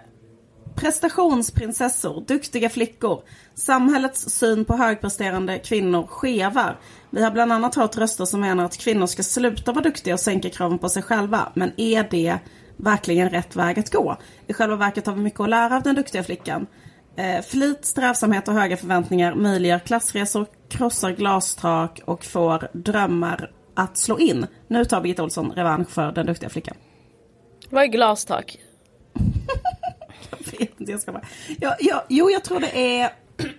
[0.75, 3.23] prestationsprinsessor, duktiga flickor.
[3.55, 6.79] Samhällets syn på högpresterande kvinnor skevar.
[7.09, 10.19] Vi har bland annat hört röster som menar att kvinnor ska sluta vara duktiga och
[10.19, 11.51] sänka kraven på sig själva.
[11.53, 12.37] Men är det
[12.77, 14.17] verkligen rätt väg att gå?
[14.47, 16.67] I själva verket har vi mycket att lära av den duktiga flickan.
[17.17, 24.19] Eh, flit, strävsamhet och höga förväntningar möjliggör klassresor, krossar glastak och får drömmar att slå
[24.19, 24.47] in.
[24.67, 26.75] Nu tar Birgitta Olsson revansch för den duktiga flickan.
[27.69, 28.57] Vad är glastak?
[30.29, 31.23] jag vet inte, jag ska bara...
[31.59, 33.09] Ja, ja, jo, jag tror det är...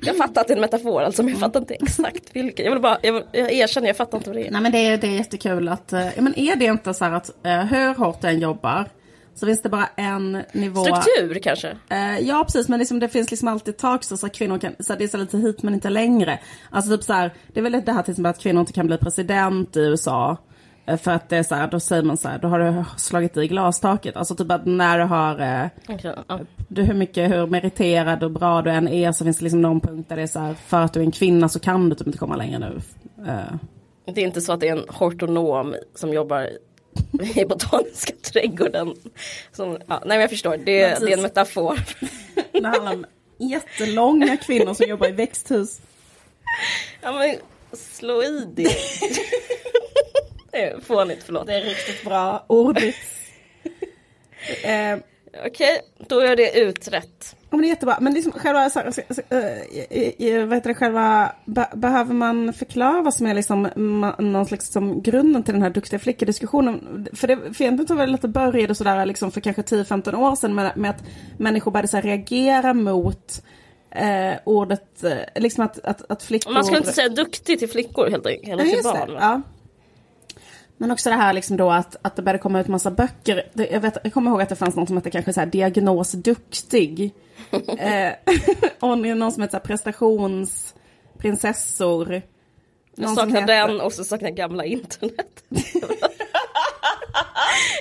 [0.01, 2.65] Jag fattar att det är en metafor alltså, men jag fattar inte exakt vilken.
[2.65, 4.51] Jag vill bara, jag, jag erkänner, jag fattar inte vad det är.
[4.51, 7.05] Nej men det är, det är jättekul att, eh, ja men är det inte så
[7.05, 8.89] här att uh, hur hårt du än jobbar
[9.37, 10.85] så finns det bara en nivå.
[10.85, 11.71] Struktur kanske?
[11.93, 14.75] Uh, ja precis men liksom, det finns liksom alltid tak så, så att kvinnor kan,
[14.81, 16.39] så det är så lite hit men inte längre.
[16.71, 18.87] Alltså typ så här, det är väl det här till exempel att kvinnor inte kan
[18.87, 20.37] bli president i USA.
[20.91, 22.85] Uh, för att det är så här, då säger man så här, då har du
[22.97, 24.17] slagit i glastaket.
[24.17, 26.41] Alltså typ att när du har, uh, okay, ja.
[26.69, 29.81] du, hur mycket, hur meriterad och bra du än är så finns det liksom någon
[29.81, 31.95] punkt där det är så här, för att du är en kvinna så kan du
[31.95, 32.81] typ inte komma längre nu.
[34.15, 36.49] Det är inte så att det är en hortonom som jobbar
[37.35, 38.95] i botaniska trädgården.
[39.53, 41.81] Som, ja, nej men jag förstår, det, det är en metafor.
[42.53, 43.07] Det handlar om
[43.39, 45.81] jättelånga kvinnor som jobbar i växthus.
[47.03, 47.37] Ja men
[47.73, 48.63] slå i det.
[50.51, 51.47] det är fånigt, förlåt.
[51.47, 52.97] Det är riktigt bra ordigt.
[54.63, 54.99] eh,
[55.47, 57.37] Okej, då är det utrett.
[57.51, 57.97] Ja, men det är jättebra.
[58.01, 63.03] Men liksom själva, så, så, så, äh, vad heter det, själva, be, behöver man förklara
[63.03, 67.09] vad som är liksom ma, någon slags som grunden till den här duktiga flickor-diskussionen?
[67.13, 70.37] För, det, för egentligen tror jag att det började sådär liksom för kanske 10-15 år
[70.37, 71.05] sedan med, med att
[71.39, 73.43] människor började så reagera mot
[73.91, 76.53] eh, ordet, eh, liksom att, att, att flickor...
[76.53, 79.11] Man ska inte säga duktig till flickor helt enkelt, eller till barn.
[79.21, 79.43] Ja.
[80.79, 83.49] Men också det här liksom då att, att det började komma ut massa böcker.
[83.53, 85.47] Det, jag, vet, jag kommer ihåg att det fanns något som hette kanske så här
[85.47, 87.15] diagnos duktig.
[87.79, 88.13] eh,
[88.81, 92.23] och någon som hette prestationsprinsessor.
[92.95, 93.69] Jag saknar heter...
[93.69, 95.45] den och så saknar jag gamla internet.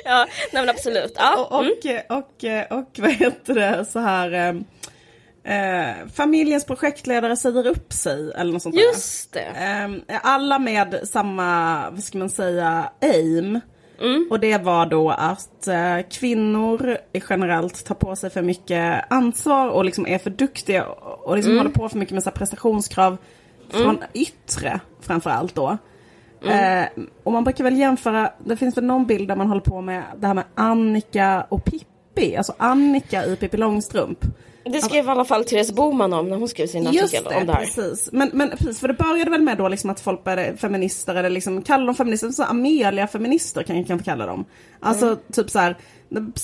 [0.05, 1.13] ja, nej men absolut.
[1.15, 1.45] Ja.
[1.45, 1.73] Och, mm.
[2.09, 2.43] och, och,
[2.79, 4.63] och vad heter det så här.
[5.45, 9.51] Eh, familjens projektledare säger upp sig eller något sånt Just där.
[9.53, 10.13] det.
[10.13, 13.59] Eh, alla med samma, vad ska man säga, aim.
[14.01, 14.27] Mm.
[14.31, 16.97] Och det var då att eh, kvinnor
[17.29, 21.65] generellt tar på sig för mycket ansvar och liksom är för duktiga och liksom mm.
[21.65, 23.17] håller på för mycket med så prestationskrav
[23.69, 24.09] från mm.
[24.13, 25.77] yttre framförallt då.
[26.43, 26.83] Mm.
[26.83, 29.81] Eh, och man brukar väl jämföra, det finns väl någon bild där man håller på
[29.81, 32.35] med det här med Annika och Pippi.
[32.35, 34.19] Alltså Annika i Pippi Långstrump.
[34.65, 37.45] Det skrev i alla fall Therese Boman om när hon skrev sin artikel det, om
[37.45, 37.65] det här.
[37.65, 38.09] Precis.
[38.11, 41.29] Men, men precis, för det började väl med då liksom att folk började feminister eller
[41.29, 44.45] liksom kalla dem feminister, så Amelia-feminister kan jag kanske kalla dem.
[44.85, 45.19] Alltså mm.
[45.31, 45.77] typ så här,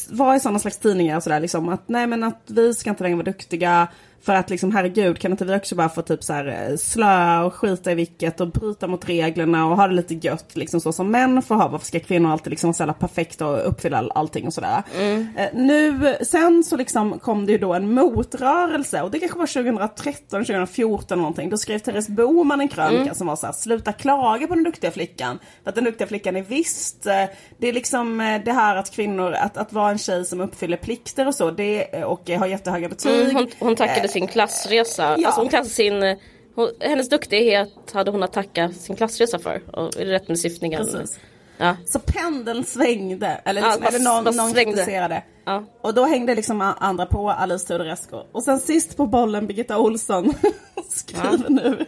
[0.09, 3.03] var i sådana slags tidningar och sådär liksom att nej men att vi ska inte
[3.03, 3.87] längre vara duktiga,
[4.23, 7.43] för att liksom herregud kan inte vi också bara få typ så här eh, slöa
[7.43, 10.91] och skita i vilket och bryta mot reglerna och ha det lite gött liksom så
[10.91, 11.67] som män får ha.
[11.67, 14.83] Varför ska kvinnor alltid liksom vara perfekta och uppfylla allting och sådär.
[14.97, 15.27] Mm.
[15.37, 19.47] Eh, nu, sen så liksom kom det ju då en motrörelse och det kanske var
[19.47, 21.49] 2013, 2014 någonting.
[21.49, 23.15] Då skrev Therese Boman en krönika mm.
[23.15, 25.39] som var så här, sluta klaga på den duktiga flickan.
[25.63, 27.25] För att den duktiga flickan är visst, eh,
[27.57, 31.27] det är liksom det här att kvinnor, att, att vara en tjej som uppfyller plikter
[31.27, 33.21] och så, det, och har jättehöga betyg.
[33.21, 35.15] Mm, hon, hon tackade sin klassresa.
[35.17, 35.27] Ja.
[35.27, 36.17] Alltså hon klassade sin,
[36.55, 39.61] hon, hennes duktighet hade hon att tacka sin klassresa för.
[39.73, 40.83] Och, rätt med syftningen?
[40.85, 41.19] Precis.
[41.57, 41.75] Ja.
[41.85, 45.23] Så pendeln svängde, eller, liksom, ja, eller någon, någon kritiserade.
[45.45, 45.63] Ja.
[45.81, 48.17] Och då hängde liksom andra på Alice Teodorescu.
[48.31, 50.33] Och sen sist på bollen Birgitta Olsson
[50.89, 51.85] skriver nu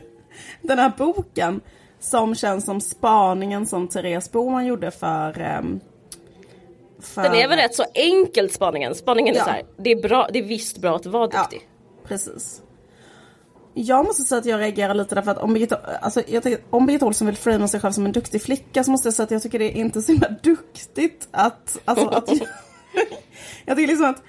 [0.62, 1.62] den här boken.
[2.00, 5.80] Som känns som spaningen som Therese Boman gjorde för um,
[7.06, 7.24] för...
[7.24, 8.96] Den är väl rätt så enkel spaningen.
[8.96, 11.62] Spaningen är så här, det är, bra, det är visst bra att vara duktig.
[12.08, 12.62] Precis.
[13.74, 16.86] Jag måste säga att jag reagerar lite därför att om Birgitta, alltså jag tänker, om
[16.86, 19.32] Birgitta Olsson vill framea sig själv som en duktig flicka så måste jag säga att
[19.32, 22.30] jag tycker det är inte så himla duktigt att, alltså att
[23.66, 24.24] jag tycker liksom att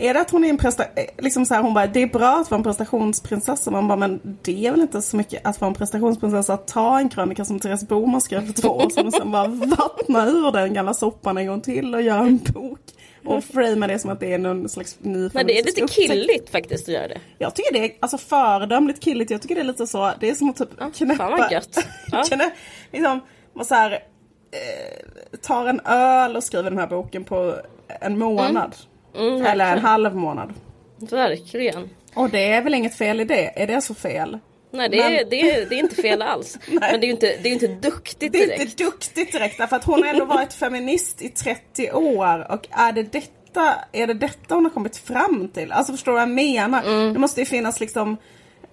[0.00, 0.84] är det att hon är en presta
[1.18, 3.70] liksom så här, hon bara, det är bra att vara en prestationsprinsessa.
[3.70, 6.98] Man bara, men det är väl inte så mycket att vara en prestationsprinsessa att ta
[6.98, 10.52] en krönika som Therese Boman skrev för två år sedan och sen bara vattna ur
[10.52, 12.80] den gamla soppan en gång till och göra en bok.
[13.24, 16.50] Och framea det som att det är någon slags ny Men det är lite killigt
[16.50, 17.20] faktiskt att göra det.
[17.38, 19.30] Jag tycker det är alltså föredömligt killigt.
[19.30, 21.16] Jag tycker det är lite så, det är som att typ ja, knäppa.
[21.16, 21.86] Fan vad gött.
[22.12, 22.24] Ja.
[22.24, 22.50] knä,
[22.92, 23.20] liksom,
[23.64, 27.56] så här, eh, tar en öl och skriver den här boken på
[28.00, 28.50] en månad.
[28.50, 28.89] Mm.
[29.16, 30.52] Mm, Eller en halv månad.
[30.96, 31.90] Verkligen.
[32.14, 33.62] Och det är väl inget fel i det?
[33.62, 34.38] Är det så fel?
[34.72, 36.58] Nej det är, Men- det, är, det är inte fel alls.
[36.68, 38.62] Men det är ju inte, det är inte duktigt Det är direkt.
[38.62, 42.92] inte duktigt direkt därför att hon har ändå varit feminist i 30 år och är
[42.92, 45.72] det detta, är det detta hon har kommit fram till?
[45.72, 46.82] Alltså förstår du vad jag menar?
[46.82, 47.12] Mm.
[47.12, 48.16] Det måste ju finnas liksom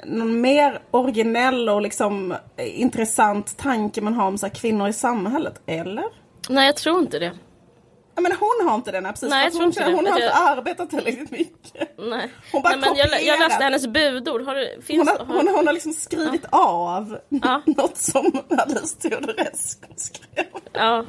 [0.05, 5.61] någon mer originell och liksom intressant tanke man har om så här, kvinnor i samhället,
[5.65, 6.05] eller?
[6.49, 7.31] Nej jag tror inte det.
[8.17, 9.29] Ja, men hon har inte den här precis.
[9.29, 9.95] Nej, jag för tror hon, inte det.
[9.95, 11.97] hon har Jag- inte arbetat tillräckligt mycket.
[11.97, 12.29] Nej.
[12.51, 14.41] Hon bara Nej men jag, jag läste hennes budord.
[14.45, 17.61] Har du, Hon finns, har, hon, hon har liksom skrivit av Ja.
[17.77, 20.45] något som Alice Teodorescu skrev.
[20.73, 21.05] Ja.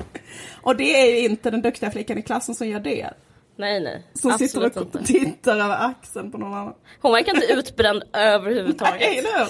[0.63, 3.11] Och det är ju inte den duktiga flickan i klassen som gör det.
[3.57, 4.07] Nej nej.
[4.15, 5.13] Som sitter Absolut och inte.
[5.13, 6.75] tittar över axeln på någon annan.
[7.03, 9.03] Hon verkar inte utbränd Nej, överhuvudtaget.
[9.19, 9.49] eller hur?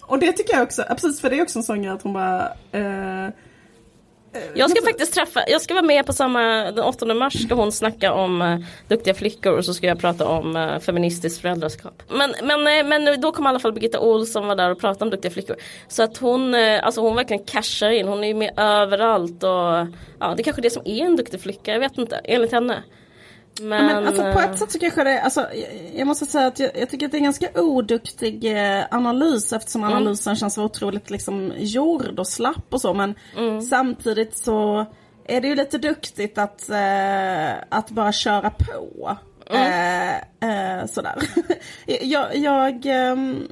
[0.00, 2.02] Och det tycker jag också, ja, precis för det är också en sån grej att
[2.02, 2.42] hon bara
[2.72, 3.28] eh,
[4.54, 7.72] jag ska faktiskt träffa, jag ska vara med på samma, den 8 mars ska hon
[7.72, 12.02] snacka om uh, duktiga flickor och så ska jag prata om eh, uh, feministiskt föräldraskap.
[12.08, 15.04] Men, men, eh, men då kom i alla fall Birgitta Olsson var där och pratade
[15.04, 15.56] om duktiga flickor.
[15.88, 19.86] Så att hon, uh, alltså hon verkligen cashar in, hon är ju med överallt och
[20.18, 22.82] ja det är kanske det som är en duktig flicka, jag vet inte, enligt henne.
[23.60, 26.58] Men, Men alltså på ett sätt så kanske det, alltså, jag- jag måste säga att
[26.58, 29.96] jag, jag tycker att det är en ganska oduktig eh, analys eftersom Mm.
[29.96, 33.62] analysen känns så otroligt liksom gjord och slapp och så men Mm.
[33.62, 34.86] samtidigt så
[35.24, 39.16] är det ju lite duktigt att, eh, att bara köra på.
[39.50, 39.62] Mm.
[40.40, 41.14] Eh, eh, sådär.
[42.02, 43.48] jag, jag, ehm,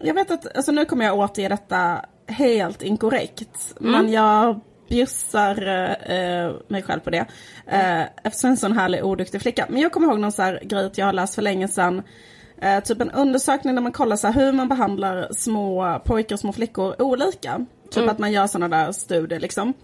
[0.00, 3.74] jag vet att, alltså nu kommer jag återge detta helt inkorrekt.
[3.80, 3.92] Mm.
[3.92, 4.60] Men jag
[4.94, 5.68] bjussar
[6.10, 7.26] eh, mig själv på det.
[7.66, 9.66] Eh, eftersom jag är en sån härlig oduktig flicka.
[9.68, 12.02] Men jag kommer ihåg någon så här grej jag har läst för länge sedan.
[12.62, 16.40] Eh, typ en undersökning där man kollar så här, hur man behandlar små pojkar och
[16.40, 17.66] små flickor olika.
[17.90, 19.74] Typ att man gör såna där studier liksom.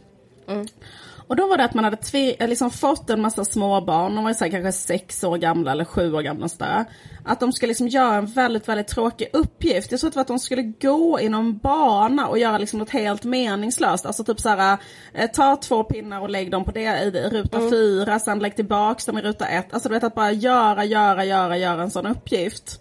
[1.31, 4.15] Och då var det att man hade tve, eh, liksom fått en massa små barn,
[4.15, 6.85] de var så här kanske sex år gamla eller sju år gamla sådär.
[7.25, 9.91] Att de skulle liksom göra en väldigt, väldigt tråkig uppgift.
[9.91, 12.79] Jag tror att det var att de skulle gå i någon bana och göra liksom
[12.79, 14.07] något helt meningslöst.
[14.07, 14.79] Alltså typ såhär,
[15.15, 19.05] eh, ta två pinnar och lägg dem på det i ruta fyra, sen lägg tillbaks
[19.05, 19.75] dem i ruta ett.
[19.75, 22.81] Alltså du vet att bara göra, göra, göra, göra en sån uppgift.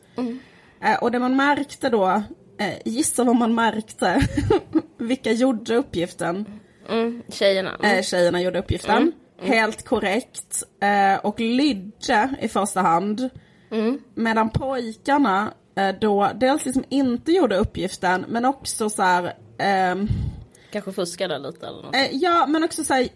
[0.81, 2.23] Eh, och det man märkte då,
[2.59, 4.27] eh, gissa vad man märkte,
[4.97, 6.59] vilka gjorde uppgiften?
[6.89, 7.75] Mm, tjejerna.
[7.83, 7.97] Mm.
[7.97, 9.11] Eh, tjejerna gjorde uppgiften.
[9.41, 10.63] Helt korrekt.
[10.81, 13.29] Eh, och lydde i första hand.
[14.15, 20.07] Medan pojkarna eh, då dels liksom inte gjorde uppgiften men också så här, ehm,
[20.71, 21.95] Kanske fuskade lite eller något.
[21.95, 23.07] eh, ja men också så här,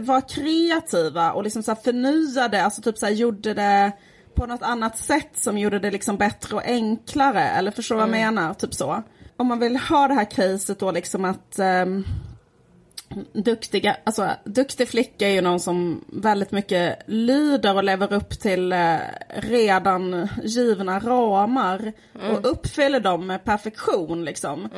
[0.00, 3.92] var kreativa och liksom så här förnyade, alltså typ så här gjorde det
[4.34, 7.42] på något annat sätt som gjorde det liksom bättre och enklare.
[7.42, 8.54] Eller förstår vad jag menar?
[8.54, 9.02] Typ så.
[9.36, 12.04] Om man vill ha det här caset då liksom att ehm,
[13.32, 18.72] duktiga, alltså duktig flicka är ju någon som väldigt mycket lyder och lever upp till
[18.72, 18.96] eh,
[19.28, 21.92] redan givna ramar
[22.30, 24.68] och uppfyller dem med perfektion liksom.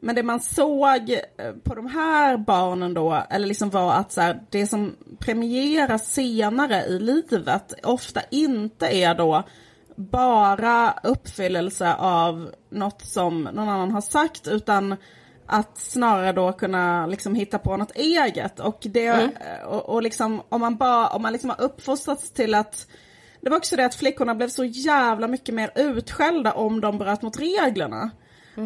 [0.00, 4.20] Men det man såg eh, på de här barnen då, eller liksom var att så
[4.20, 9.44] här, det som premieras senare i livet ofta inte är då
[9.96, 14.96] bara uppfyllelse av något som någon annan har sagt utan
[15.50, 19.30] att snarare då kunna liksom hitta på något eget och det
[19.66, 22.86] och, och liksom om man bara, om man liksom har uppfostrats till att
[23.40, 27.22] det var också det att flickorna blev så jävla mycket mer utskällda om de bröt
[27.22, 28.10] mot reglerna.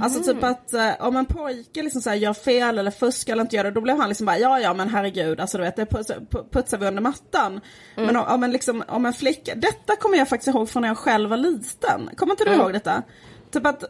[0.02, 3.42] Alltså typ att eh, om en pojke liksom så här gör fel eller fuskar eller
[3.42, 5.76] inte gör det, då blev han liksom bara ja ja men herregud, alltså du vet
[5.76, 7.60] det puts, pu- putsar vi under mattan.
[7.96, 10.88] Men om, om, en liksom, om en flicka, detta kommer jag faktiskt ihåg från när
[10.88, 12.10] jag själv var liten.
[12.16, 13.02] Kommer inte du ihåg detta?
[13.50, 13.84] Typ att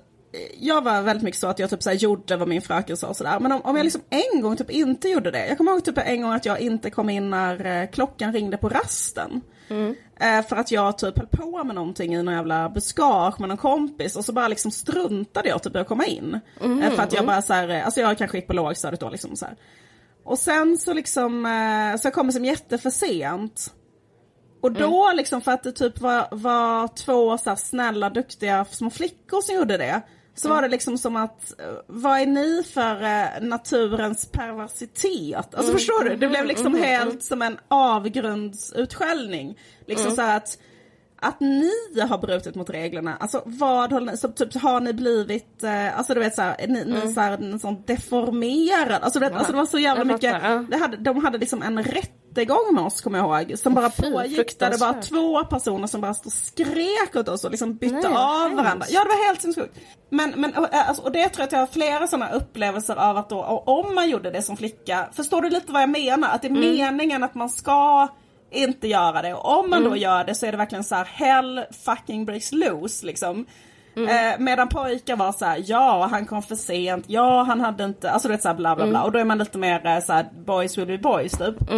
[0.59, 3.17] jag var väldigt mycket så att jag typ så gjorde vad min fröken sa och
[3.17, 3.41] sådär.
[3.41, 5.47] Men om, om jag liksom en gång typ inte gjorde det.
[5.49, 8.57] Jag kommer ihåg typ en gång att jag inte kom in när eh, klockan ringde
[8.57, 9.41] på rasten.
[10.21, 13.59] Eh, för att jag typ höll på med någonting i någon jävla buskage med någon
[13.59, 16.41] kompis och så bara liksom struntade jag typ i att komma in.
[16.83, 19.11] Eh, för att jag bara så här, eh, alltså jag kanske gick på lågstadiet då
[19.11, 19.57] liksom så här.
[20.25, 21.45] Och sen så liksom,
[22.01, 23.75] så jag kom liksom jätteför sent.
[24.63, 28.91] Och då liksom för att det typ var, var två så här snälla duktiga små
[28.91, 30.03] flickor som gjorde det.
[30.35, 35.55] Så var det liksom som att, eh, vad är ni för eh, naturens perversitet?
[35.55, 36.17] Alltså förstår du?
[36.17, 39.59] Det blev liksom helt som en avgrundsutskällning.
[39.87, 40.59] Liksom så här att
[41.25, 41.71] att ni
[42.09, 46.15] har brutit mot reglerna, alltså vad håller ni, så typ har ni blivit, eh, alltså
[46.15, 49.59] du vet såhär, ni, ni så här, en sån deformerad, alltså, du vet, alltså det
[49.59, 50.65] var så jävla mycket, ja.
[50.71, 54.13] det hade, de hade liksom en rättegång med oss kommer jag ihåg, som bara fy,
[54.13, 57.75] pågick där det var två personer som bara stod och skrek åt oss och liksom
[57.77, 58.57] bytte Nej, av hemskt.
[58.57, 58.87] varandra.
[58.91, 59.79] Ja det var helt sinnessjukt.
[60.11, 62.97] Men, men och, eh, alltså, och det tror jag att jag har flera sådana upplevelser
[62.97, 65.91] av att då, och om man gjorde det som flicka, förstår du lite vad jag
[65.91, 66.29] menar?
[66.29, 68.09] Att det är meningen att man ska
[68.55, 71.05] inte göra det och om man då gör det så är det verkligen så här
[71.05, 73.47] hell fucking breaks loose liksom.
[73.97, 78.11] Eh, medan pojkar var så här, ja han kom för sent, ja han hade inte,
[78.11, 79.03] alltså du vet såhär bla bla bla.
[79.03, 81.71] Och då är man lite mer eh, så här, boys will be boys typ.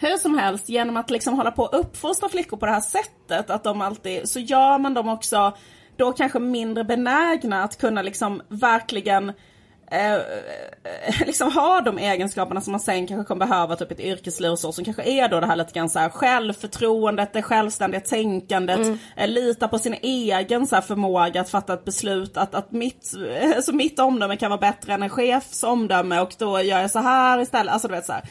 [0.00, 3.50] Hur som helst, genom att liksom hålla på och uppfostra flickor på det här sättet,
[3.50, 5.52] att de alltid, så gör man dem också
[5.96, 9.32] då kanske mindre benägna att kunna liksom verkligen
[9.90, 14.58] eh, liksom ha de egenskaperna som man sen kanske kommer behöva typ ett yrkesliv och
[14.58, 18.78] så, som kanske är då det här lite grann så här självförtroendet, det självständiga tänkandet,
[18.78, 18.98] mm.
[19.16, 23.12] eh, lita på sin egen så här, förmåga att fatta ett beslut, att, att mitt,
[23.56, 26.98] alltså mitt omdöme kan vara bättre än en chefs omdöme och då gör jag så
[26.98, 28.22] här istället, alltså du vet så här.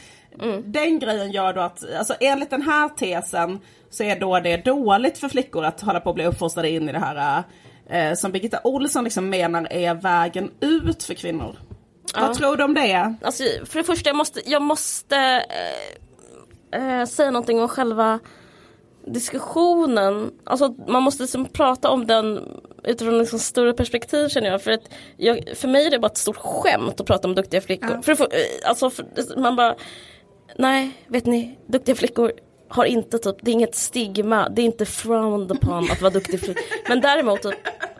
[0.42, 0.72] Mm.
[0.72, 3.58] Den grejen gör då att, alltså enligt den här tesen
[3.90, 6.92] så är då det dåligt för flickor att hålla på att bli uppfostrade in i
[6.92, 7.42] det här
[7.88, 11.56] eh, som Birgitta Olsson liksom menar är vägen ut för kvinnor.
[12.14, 12.20] Ja.
[12.20, 13.14] Vad tror du om det?
[13.22, 15.44] Alltså, för det första, jag måste, jag måste
[16.70, 18.18] eh, eh, säga någonting om själva
[19.06, 20.30] diskussionen.
[20.44, 22.40] Alltså man måste liksom prata om den
[22.84, 24.62] utifrån liksom större perspektiv känner jag.
[24.62, 27.60] För, att jag, för mig är det bara ett stort skämt att prata om duktiga
[27.60, 27.90] flickor.
[27.90, 28.02] Ja.
[28.02, 29.06] För, för, eh, alltså, för,
[29.40, 29.76] man bara
[30.56, 32.32] Nej, vet ni, duktiga flickor
[32.68, 36.40] har inte typ, det är inget stigma, det är inte frowned upon att vara duktig
[36.40, 36.60] flicka.
[36.88, 37.54] Men däremot, typ,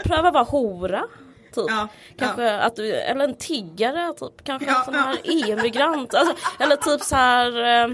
[0.04, 1.04] pröva vara hora.
[1.54, 1.64] Typ.
[1.68, 2.58] Ja, kanske ja.
[2.58, 4.44] att du, eller en tiggare, typ.
[4.44, 6.14] kanske ja, en sån här EU-migrant.
[6.14, 7.90] Alltså, eller typ så här eh,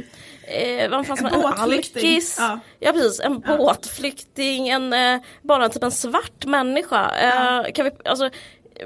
[0.57, 2.41] eh vad fan en, en alkis.
[2.81, 2.93] Ja.
[2.93, 7.11] precis, en båtflykting, en, eh, bara typ en svart människa.
[7.17, 8.31] Eh, kan vi, alltså,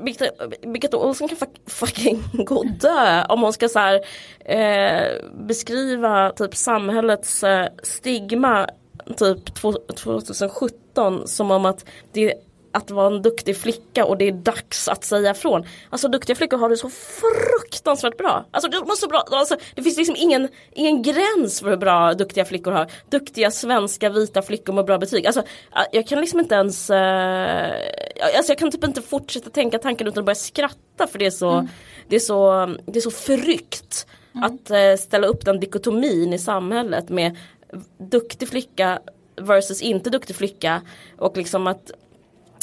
[0.01, 3.25] Birgitta Olsson kan fucking gå och dö.
[3.29, 4.01] Om hon ska så här,
[4.45, 8.69] eh, beskriva typ samhällets eh, stigma
[9.17, 12.35] typ 2017 som om att det
[12.79, 15.67] att vara en duktig flicka och det är dags att säga ifrån.
[15.91, 18.45] Alltså duktiga flickor har det så fruktansvärt bra.
[18.51, 22.45] Alltså de så bra, alltså, det finns liksom ingen, ingen gräns för hur bra duktiga
[22.45, 22.91] flickor har.
[23.11, 25.27] Duktiga svenska vita flickor med bra betyg.
[25.27, 25.43] Alltså
[25.93, 26.97] jag kan liksom inte ens, uh,
[28.37, 31.31] alltså jag kan typ inte fortsätta tänka tanken utan att börja skratta för det är
[31.31, 31.69] så, mm.
[32.09, 34.07] det är så, det är så förryckt.
[34.35, 34.45] Mm.
[34.45, 37.37] Att uh, ställa upp den dikotomin i samhället med
[37.99, 38.99] duktig flicka
[39.37, 40.83] versus inte duktig flicka
[41.19, 41.91] och liksom att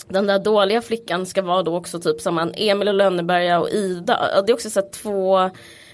[0.07, 3.69] den där dåliga flickan ska vara då också typ som en Emil och Lönneberga och
[3.69, 4.41] Ida.
[4.45, 5.49] Det är också så två,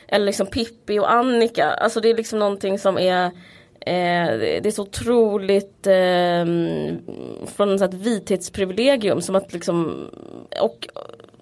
[0.08, 1.70] eller liksom Pippi och Annika.
[1.72, 3.26] Alltså det är liksom någonting som är
[3.86, 6.46] eh, det är så otroligt eh,
[7.56, 10.10] från ett vithetsprivilegium som att liksom
[10.62, 10.88] och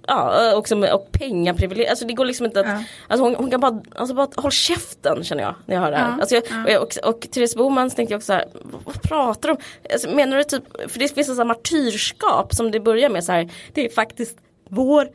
[0.10, 1.90] ja, också med, och pengaprivilegier.
[1.90, 2.84] Alltså det går liksom inte att, ja.
[3.08, 5.98] alltså hon, hon, kan bara, alltså bara håll käften känner jag när jag hör det
[5.98, 6.10] här.
[6.10, 6.22] Ja.
[6.22, 8.48] Alltså jag, och, jag, och, och Therese Boman tänkte jag också så här,
[8.86, 9.62] vad pratar de om?
[9.94, 13.32] Alltså, menar du typ, för det finns en sån martyrskap som det börjar med så
[13.32, 14.38] här, det är faktiskt
[14.70, 15.08] vår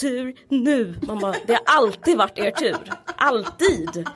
[0.00, 0.94] tur nu.
[1.02, 2.76] Bara, det har alltid varit er tur.
[3.16, 4.08] Alltid.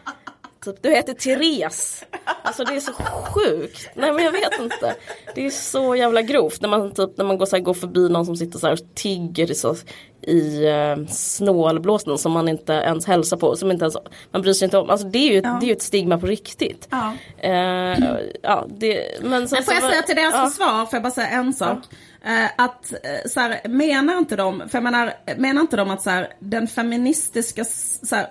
[0.67, 2.05] Typ, du heter Therese.
[2.43, 3.91] Alltså det är så sjukt.
[3.95, 4.95] Nej men jag vet inte.
[5.35, 8.09] Det är så jävla grovt när man, typ, när man går, så här, går förbi
[8.09, 9.77] någon som sitter så här och tigger så,
[10.23, 13.57] i uh, snålblåsten som man inte ens hälsar på.
[13.57, 13.97] Som inte ens,
[14.31, 14.91] man bryr sig inte om.
[14.91, 15.59] Alltså det är ju, ja.
[15.61, 16.89] det är ett stigma på riktigt.
[16.91, 17.13] Ja.
[17.45, 20.47] Uh, ja, det, men, så, men får jag säga till deras ja.
[20.47, 21.79] försvar, får jag bara säga en sak.
[21.91, 21.97] Ja.
[22.27, 26.03] Eh, att eh, så här, menar inte de, för jag menar, menar inte de att
[26.03, 27.65] så här, den feministiska,
[28.03, 28.29] så här,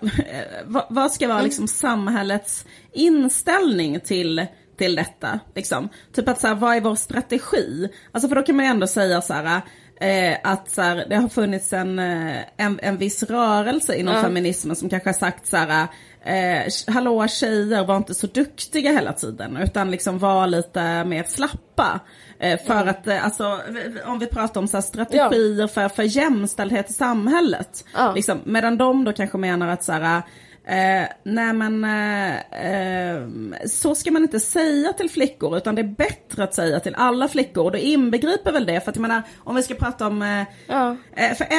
[0.66, 1.46] vad, vad, ska vara mm.
[1.46, 5.40] liksom samhällets inställning till till detta.
[5.56, 5.90] Liksom.
[6.14, 7.90] Typ att så här, vad är vår strategi?
[8.12, 9.62] Alltså för då kan man ju ändå säga så här,
[10.00, 14.26] eh, att så här, det har funnits en, eh, en, en viss rörelse inom mm.
[14.26, 15.88] feminismen som kanske har sagt så här,
[16.26, 22.00] eh, hallå tjejer var inte så duktiga hela tiden utan liksom var lite mer slappa.
[22.46, 22.88] Eh, för mm.
[22.88, 23.60] att, eh, alltså,
[24.06, 25.68] om vi pratar om så strategier ja.
[25.68, 27.86] för, för jämställdhet i samhället.
[27.94, 28.14] Ja.
[28.16, 30.22] Liksom, medan de då kanske menar att så här,
[30.68, 32.36] Eh, nej men eh,
[32.70, 33.22] eh,
[33.66, 37.28] så ska man inte säga till flickor utan det är bättre att säga till alla
[37.28, 37.64] flickor.
[37.64, 40.22] Och det inbegriper väl det för att jag menar om vi ska prata om...
[40.22, 40.96] Eh, ja.
[41.16, 41.58] Eh, för, eh,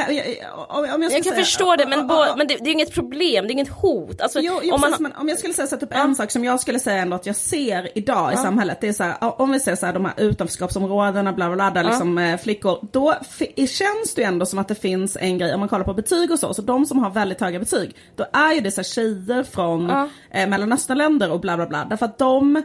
[0.69, 2.95] om, om jag, jag kan säga, förstå det men, bo, men det, det, är inget
[2.95, 4.21] problem, det är inget hot.
[4.21, 6.45] Alltså, jo, jo, om, man, men om jag skulle säga så typ en sak som
[6.45, 8.81] jag skulle säga ändå att jag ser idag i samhället.
[8.81, 11.71] Det är så här, om vi ser så här de här utanförskapsområdena bla bla bla
[11.71, 12.89] där liksom flickor.
[12.93, 13.15] Då
[13.57, 16.31] känns det ju ändå som att det finns en grej om man kollar på betyg
[16.31, 16.55] och så.
[16.55, 17.97] Så de som har väldigt höga betyg.
[18.17, 20.09] Då är ju det så här tjejer från ja.
[20.31, 21.85] eh, Mellanösternländer och bla bla bla.
[21.85, 22.63] Därför att de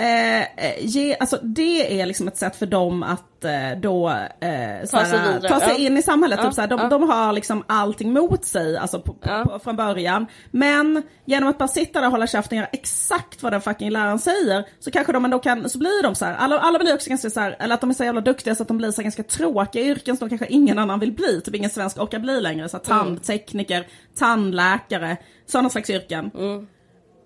[0.00, 4.88] Eh, eh, ge, alltså det är liksom ett sätt för dem att eh, då eh,
[4.90, 5.86] ta sig, ta sig ja.
[5.86, 6.38] in i samhället.
[6.42, 6.88] Ja, typ såhär, de, ja.
[6.88, 10.26] de, har liksom allting mot sig alltså på, på, på, från början.
[10.50, 13.90] Men genom att bara sitta där och hålla käften och göra exakt vad den fucking
[13.90, 16.94] läraren säger så kanske de ändå kan, så blir de så här, alla, alla blir
[16.94, 18.90] också ganska så här, eller att de är så jävla duktiga så att de blir
[18.90, 21.40] så ganska tråkiga yrken som kanske ingen annan vill bli.
[21.40, 22.68] Typ ingen svensk orkar bli längre.
[22.68, 23.06] Så här, mm.
[23.06, 23.86] tandtekniker,
[24.18, 26.30] tandläkare, sådana slags yrken.
[26.34, 26.66] Mm.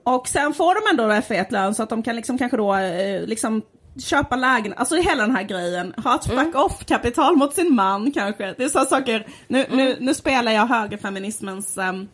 [0.05, 3.27] Och sen får de ändå fet lön så att de kan liksom kanske då eh,
[3.27, 3.63] liksom
[3.99, 8.13] köpa lägenhet, alltså hela den här grejen, ha ett fuck off kapital mot sin man
[8.13, 8.55] kanske.
[8.57, 12.09] Det är så saker, nu, nu, nu spelar jag högerfeminismens um,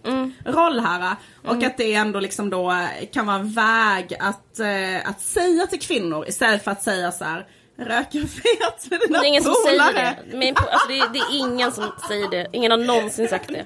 [0.45, 1.17] roll här.
[1.47, 2.73] Och att det ändå liksom då
[3.13, 7.25] kan vara en väg att, uh, att säga till kvinnor istället för att säga så
[7.25, 7.47] här
[7.81, 9.93] Röka fet med dina Det är ingen som polare.
[9.93, 10.37] säger det.
[10.37, 12.47] Men, alltså, det, är, det är ingen som säger det.
[12.53, 13.65] Ingen har någonsin sagt det.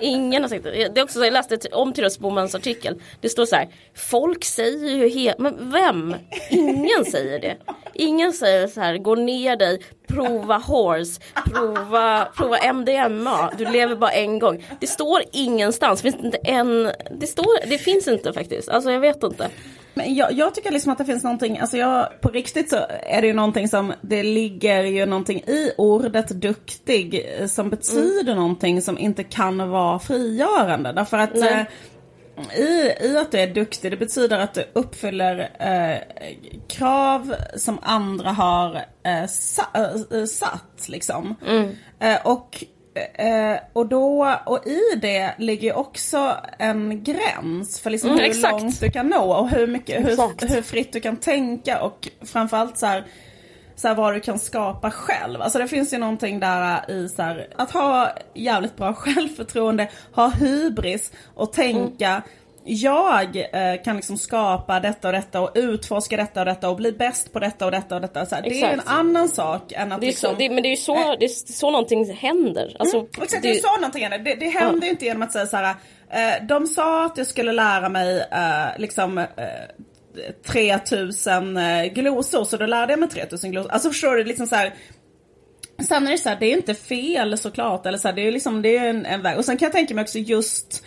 [0.00, 0.70] Ingen har sagt det.
[0.94, 3.02] Det är också så, jag läste om Tyras Bomans artikel.
[3.20, 3.68] Det står så här.
[3.94, 6.14] Folk säger ju helt, men vem?
[6.50, 7.56] Ingen säger det.
[7.94, 13.50] Ingen säger så här, gå ner dig, prova horse, prova, prova MDMA.
[13.58, 14.64] Du lever bara en gång.
[14.80, 18.68] Det står ingenstans, finns det inte en, det står, det finns inte faktiskt.
[18.68, 19.50] Alltså jag vet inte.
[19.96, 23.20] Men jag, jag tycker liksom att det finns någonting, alltså jag, på riktigt så är
[23.20, 28.82] det ju någonting som, det ligger ju någonting i ordet duktig eh, som betyder någonting
[28.82, 30.92] som inte kan vara frigörande.
[30.92, 31.62] Därför att eh,
[32.56, 35.98] i, i att du är duktig, det betyder att du uppfyller eh,
[36.68, 39.62] krav som andra har eh, sa,
[40.10, 41.34] eh, satt liksom.
[41.98, 42.64] Eh, och
[43.14, 48.62] Eh, och, då, och i det ligger också en gräns för liksom Mm, hur exakt.
[48.62, 52.78] långt du kan nå och hur, mycket, hur, hur fritt du kan tänka och framförallt
[52.78, 53.06] så här,
[53.76, 55.42] så här vad du kan skapa själv.
[55.42, 60.28] Alltså det finns ju någonting där i så här, att ha jävligt bra självförtroende, ha
[60.28, 62.22] hybris och tänka
[62.66, 66.92] jag eh, kan liksom skapa detta och detta och utforska detta och detta och bli
[66.92, 68.26] bäst på detta och detta och detta.
[68.26, 70.30] Så här, det är en annan sak än att Det är liksom...
[70.30, 72.76] så, det, men det är ju så, det är så någonting händer.
[72.78, 74.18] Alltså, Mm, exakt, det är så någonting händer.
[74.18, 75.74] Det, det händer ju inte genom att säga så här.
[76.10, 79.24] Eh, de sa att jag skulle lära mig eh, liksom eh,
[80.46, 83.70] 3000 eh, glosor så då lärde jag mig 3000 glosor.
[83.70, 84.74] Alltså förstår du liksom så här.
[85.88, 87.86] Sen är det så här, det är inte fel såklart.
[87.86, 89.38] Eller så här, det är liksom, det är en, en väg.
[89.38, 90.84] Och sen kan jag tänka mig också just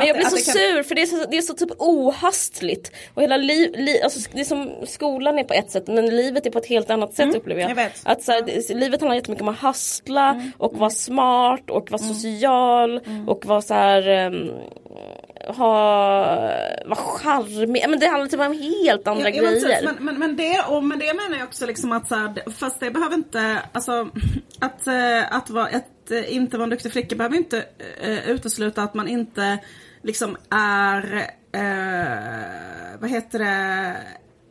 [0.00, 2.92] Men jag blir så kan- sur för det är så, det är så typ ohastligt.
[3.14, 6.46] Och hela liv, li, alltså det är som skolan är på ett sätt men livet
[6.46, 7.70] är på ett helt annat sätt upplever jag.
[7.70, 8.00] Mm, jag vet.
[8.04, 10.52] Att så här, det, livet handlar jättemycket om att hustla Mm.
[10.58, 14.50] och vara smart och vara social och vara så här um,
[15.46, 16.24] ha,
[16.86, 17.84] vara charmig.
[17.88, 19.80] Men det handlar typ om helt andra Ja, men grejer.
[19.84, 22.80] Men, men, men, det, och med det menar jag också liksom att så här, fast
[22.80, 24.08] det behöver inte, alltså
[24.60, 27.56] att, eh, att, vara, att eh, inte vara en duktig flicka behöver inte
[28.06, 29.58] uh, utesluta att man inte
[30.02, 33.96] liksom är, eh, vad heter det,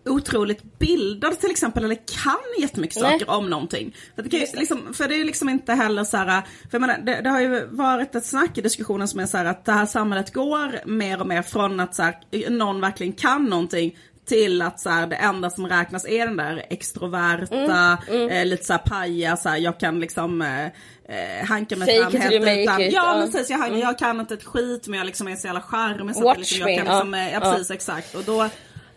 [0.05, 3.11] otroligt bildad till exempel eller kan jättemycket Nej.
[3.11, 3.95] saker om någonting.
[4.15, 6.69] För det, kan ju, liksom, för det är ju liksom inte heller så här, för
[6.71, 9.45] jag menar, det, det har ju varit ett snack i diskussionen som är så här
[9.45, 13.45] att det här samhället går mer och mer från att så här, någon verkligen kan
[13.45, 13.97] någonting
[14.29, 18.63] till att så här, det enda som räknas är den där extroverta, Mm, Eh, lite
[18.65, 22.81] såhär paja, så här, jag kan liksom eh, eh, hanka mig Fake fram helt utan,
[22.81, 23.17] it, ja ja.
[23.19, 25.61] men precis, jag, han- jag kan inte ett skit men jag liksom är så jävla
[25.61, 27.19] charmig så att Watch jag, liksom, me, jag kan liksom, ja.
[27.19, 27.51] eh, ja Ja.
[27.51, 28.49] precis exakt och då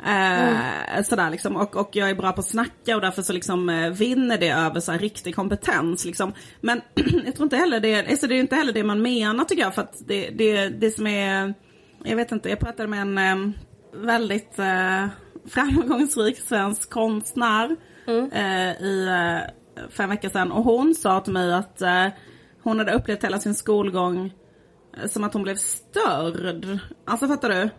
[0.06, 3.68] Eh, sådär liksom och, och jag är bra på att snacka och därför så liksom
[3.68, 6.32] eh, vinner det över så här riktig kompetens liksom.
[6.60, 6.80] Men
[7.24, 9.74] jag tror inte heller det, alltså det är inte heller det man menar tycker jag
[9.74, 11.54] för att det, det, det som är,
[12.04, 13.52] jag vet inte, jag pratade med en eh,
[13.92, 15.06] väldigt eh,
[15.46, 17.76] framgångsrik svensk konstnär
[18.32, 22.06] eh, i eh, fem veckor sedan och hon sa till mig att eh,
[22.62, 24.32] hon hade upplevt hela sin skolgång
[24.96, 26.78] eh, som att hon blev störd.
[27.04, 27.70] Alltså fattar du?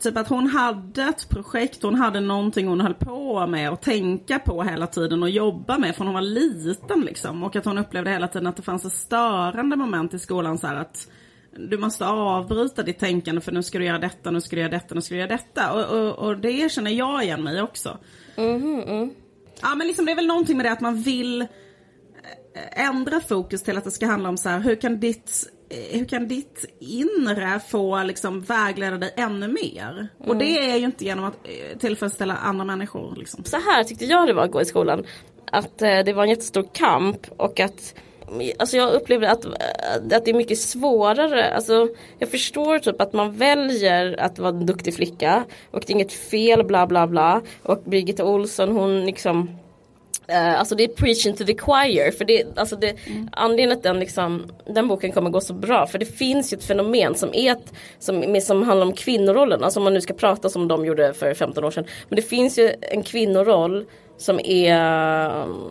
[0.00, 4.38] Typ att hon hade ett projekt, hon hade någonting hon höll på med och tänka
[4.38, 7.42] på hela tiden och jobba med från hon var liten liksom.
[7.42, 10.66] Och att hon upplevde hela tiden att det fanns ett störande moment i skolan så
[10.66, 11.08] här att
[11.56, 14.70] du måste avbryta ditt tänkande för nu ska du göra detta, nu ska du göra
[14.72, 15.72] detta, nu ska du göra detta.
[15.72, 17.98] Och, och, och det känner jag igen mig också.
[19.62, 21.48] Ja men liksom det är väl någonting med det att man vill eh,
[22.86, 26.04] ändra fokus till att det ska handla om så här, hur kan ditt eh, hur
[26.04, 30.08] kan ditt inre få liksom vägleda dig ännu mer?
[30.18, 33.44] Och det är ju inte genom att eh, tillfredsställa andra människor liksom.
[33.44, 35.04] Så här tyckte jag det var att gå i skolan.
[35.52, 37.94] Att det var en jättestor kamp och att
[38.58, 39.50] Alltså jag upplever att, eh,
[40.16, 41.54] att det är mycket svårare.
[41.54, 45.44] Alltså jag förstår typ att man väljer att vara en duktig flicka.
[45.70, 47.42] Och det är inget fel bla bla bla.
[47.62, 49.56] Och Birgitta Olsson hon liksom
[50.30, 52.10] Uh, alltså det är preaching to the choir.
[52.10, 52.96] För det, alltså det,
[53.32, 55.86] Anledningen att den, liksom, den boken kommer gå så bra.
[55.86, 59.64] För det finns ju ett fenomen som, är ett, som, som handlar om kvinnorollen.
[59.64, 61.84] Alltså om man nu ska prata som de gjorde för 15 år sedan.
[62.08, 63.86] Men det finns ju en kvinnoroll
[64.18, 65.70] som är um,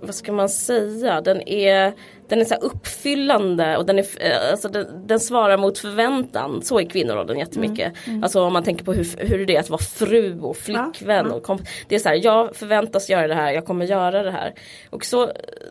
[0.00, 1.92] vad ska man säga, den är,
[2.28, 6.62] den är så uppfyllande och den, är, eh, alltså den, den svarar mot förväntan.
[6.62, 7.92] Så är kvinnorollen jättemycket.
[8.22, 11.26] Alltså om man tänker på hur, hur det är att vara fru och flickvän.
[11.26, 11.34] Ja, ja.
[11.34, 14.30] Och komp- det är så här, jag förväntas göra det här, jag kommer göra det
[14.30, 14.54] här.
[14.90, 15.26] Och så,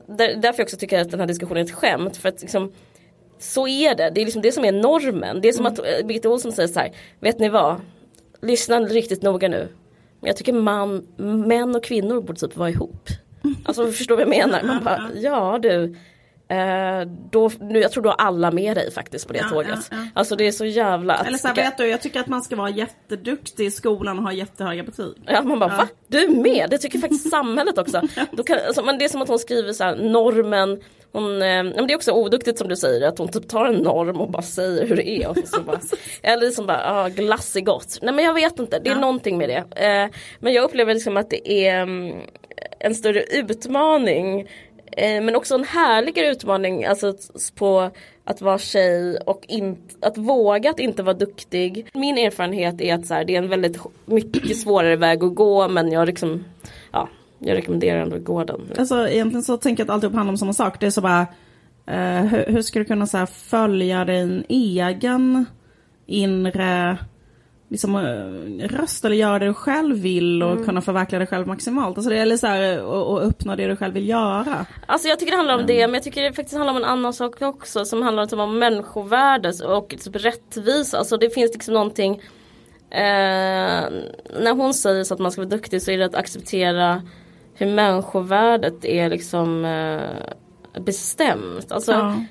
[0.07, 2.17] där, därför jag också tycker att den här diskussionen är ett skämt.
[2.17, 2.71] För att liksom,
[3.39, 5.41] så är det, det är liksom det som är normen.
[5.41, 7.75] Det är som att eh, Birgitta Olsson säger så här, vet ni vad?
[8.41, 9.67] Lyssna riktigt noga nu.
[10.21, 11.07] Jag tycker man,
[11.47, 13.09] män och kvinnor borde typ vara ihop.
[13.65, 14.63] Alltså förstår vad jag menar?
[14.63, 15.95] Man bara, ja du.
[16.51, 19.69] Eh, då, nu, jag tror du har alla med dig faktiskt på det Ja, tåget.
[19.91, 20.05] ja, ja.
[20.13, 21.13] Alltså det är så jävla...
[21.13, 24.17] att Eller så här, vet du, jag tycker att man ska vara jätteduktig i skolan
[24.17, 25.13] och ha jättehöga betyg.
[25.25, 25.87] Ja man bara va?
[26.07, 26.67] Du med?
[26.69, 28.01] Det tycker faktiskt samhället också.
[28.31, 30.79] Då kan, alltså, men det är som att hon skriver så här normen
[31.11, 33.75] hon, eh, men det är också oduktigt som du säger att hon typ tar en
[33.75, 35.29] norm och bara säger hur det är.
[35.29, 35.79] Och så bara,
[36.23, 37.99] eller liksom bara, ah, glass är gott.
[38.01, 39.85] Nej men jag vet inte, det är någonting med det.
[39.85, 40.09] Eh,
[40.39, 42.21] men jag upplever liksom att det är mm,
[42.79, 44.47] en större utmaning.
[44.91, 47.13] Eh, men också en härligare utmaning alltså,
[47.55, 47.91] på
[48.23, 51.89] att vara tjej och in, att våga att inte vara duktig.
[51.93, 55.67] Min erfarenhet är att så här, det är en väldigt mycket svårare väg att gå
[55.67, 56.45] men jag liksom,
[56.91, 57.09] ja,
[57.39, 58.61] jag rekommenderar ändå att gå den.
[58.77, 60.79] Alltså egentligen så tänker jag att alltihop handlar om samma sak.
[60.79, 61.27] Det är så bara,
[61.85, 65.45] eh, hur, hur ska du kunna så här, följa din egen
[66.05, 66.97] inre
[67.69, 71.97] liksom, eh, röst eller göra det du själv vill och kunna förverkliga det själv maximalt.
[71.97, 74.65] Alltså det är så här, och, och uppnå det du själv vill göra.
[74.85, 76.89] Alltså jag tycker det handlar om det men jag tycker det faktiskt handlar om en
[76.89, 80.97] annan sak också som handlar typ om människovärde och typ rättvisa.
[80.97, 82.21] Alltså det finns liksom någonting
[82.91, 83.89] eh,
[84.39, 87.01] När hon säger så att man ska vara duktig så är det att acceptera
[87.53, 91.71] hur människovärdet är liksom eh, bestämt.
[91.71, 92.23] Alltså Ja.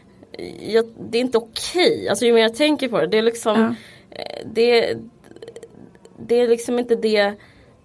[0.60, 2.08] jag, det är inte okej.
[2.08, 3.06] Alltså ju mer jag tänker på det.
[3.06, 3.74] Det är liksom Ja.
[4.18, 4.96] eh, det,
[6.18, 7.34] det är liksom inte det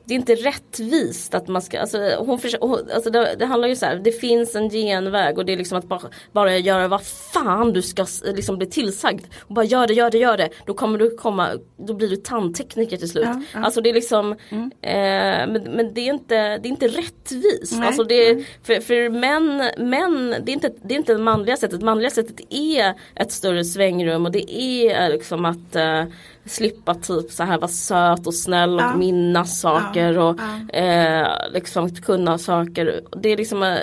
[0.06, 3.68] det är inte rättvist att man ska, alltså, hon förs- hon, alltså det, det handlar
[3.68, 6.02] ju så här, det finns en genväg och det är liksom att bara,
[6.32, 9.26] bara göra vad fan du ska liksom bli tillsagd.
[9.42, 10.50] Och bara gör det, gör det, gör det.
[10.66, 13.24] Då kommer du komma, då blir du tandtekniker till slut.
[13.26, 13.60] Ja, ja.
[13.66, 17.74] Alltså det är liksom, eh, men, men det är inte, det är inte rättvist.
[17.78, 19.58] Nej, Alltså det är, för, för män,
[19.90, 21.80] män det, är inte, det är inte det manliga sättet.
[21.80, 26.04] Det manliga sättet är ett större svängrum och det är liksom att eh,
[26.46, 28.96] slippa typ så här vara söt och snäll och Ja.
[28.96, 30.40] minnas saker och
[30.72, 30.78] ja.
[30.80, 33.02] eh, liksom kunna saker.
[33.22, 33.78] Det är liksom eh,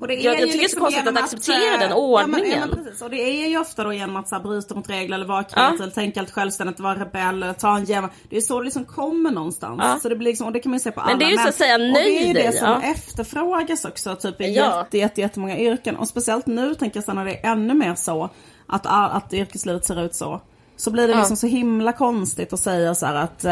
[0.00, 2.40] Och Jag- jag tycker det är så konstigt genom att acceptera eh, den Ja men,
[2.40, 2.68] ja, ordningen.
[2.84, 2.92] men.
[3.02, 5.44] Och det är ju ofta då genom att så här, bryta mot regler eller vara
[5.44, 5.82] kreativ, Ja.
[5.84, 8.08] eller tänka helt självständigt, vara rebell ta en gem.
[8.30, 9.80] Det är så det liksom kommer någonstans.
[9.84, 9.98] Ja.
[10.02, 11.30] Så det blir liksom, och det kan man ju se på alla Men det är
[11.30, 12.82] ju så att säga Och det är ju det som ja.
[12.82, 14.78] efterfrågas också typ i Ja.
[14.78, 15.96] jätte, jätte, jättemånga yrken.
[15.96, 18.30] Och speciellt nu tänker jag sen när det är ännu mer så
[18.66, 20.40] att, att yrkeslivet ser ut så.
[20.76, 23.44] Så blir det liksom så himla konstigt att säga så här att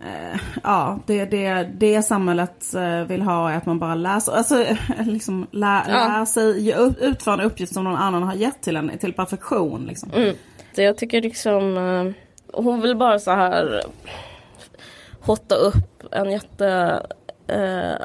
[0.00, 4.32] eh, Eh, ja, det, det, det samhället eh, vill ha är att man bara läser,
[4.32, 4.76] alltså eh,
[5.06, 6.08] liksom lär, Ja.
[6.08, 9.86] lär sig utföra en uppgift som någon annan har gett till en till perfektion.
[9.86, 10.10] Liksom.
[10.14, 10.34] Mm.
[10.76, 12.12] Så jag tycker liksom eh,
[12.62, 13.82] Hon vill bara så här
[15.20, 17.00] Hotta upp en jätte
[17.48, 17.96] eh,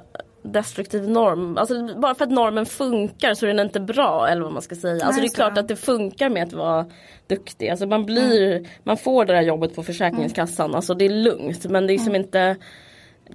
[0.44, 1.58] Destruktiv norm.
[1.58, 4.76] Alltså bara för att normen funkar så är den inte bra eller vad man ska
[4.76, 5.06] säga.
[5.06, 5.36] Alltså det är så.
[5.36, 6.86] klart att det funkar med att vara
[7.28, 7.70] duktig.
[7.70, 10.76] Alltså man blir Man får det där jobbet på Försäkringskassan.
[10.76, 12.56] Alltså det är lugnt men det är liksom inte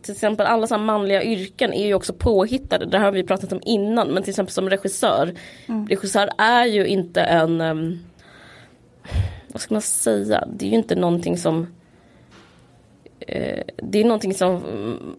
[0.03, 2.87] till exempel alla sådana manliga yrken är ju också påhittade.
[2.87, 4.09] Det här har vi pratat om innan.
[4.09, 5.35] Men till exempel som regissör.
[5.89, 7.99] Regissör är ju inte en ehm,
[9.57, 11.67] vad ska man säga, det är ju inte någonting som
[13.21, 15.17] eh, det är någonting som mm,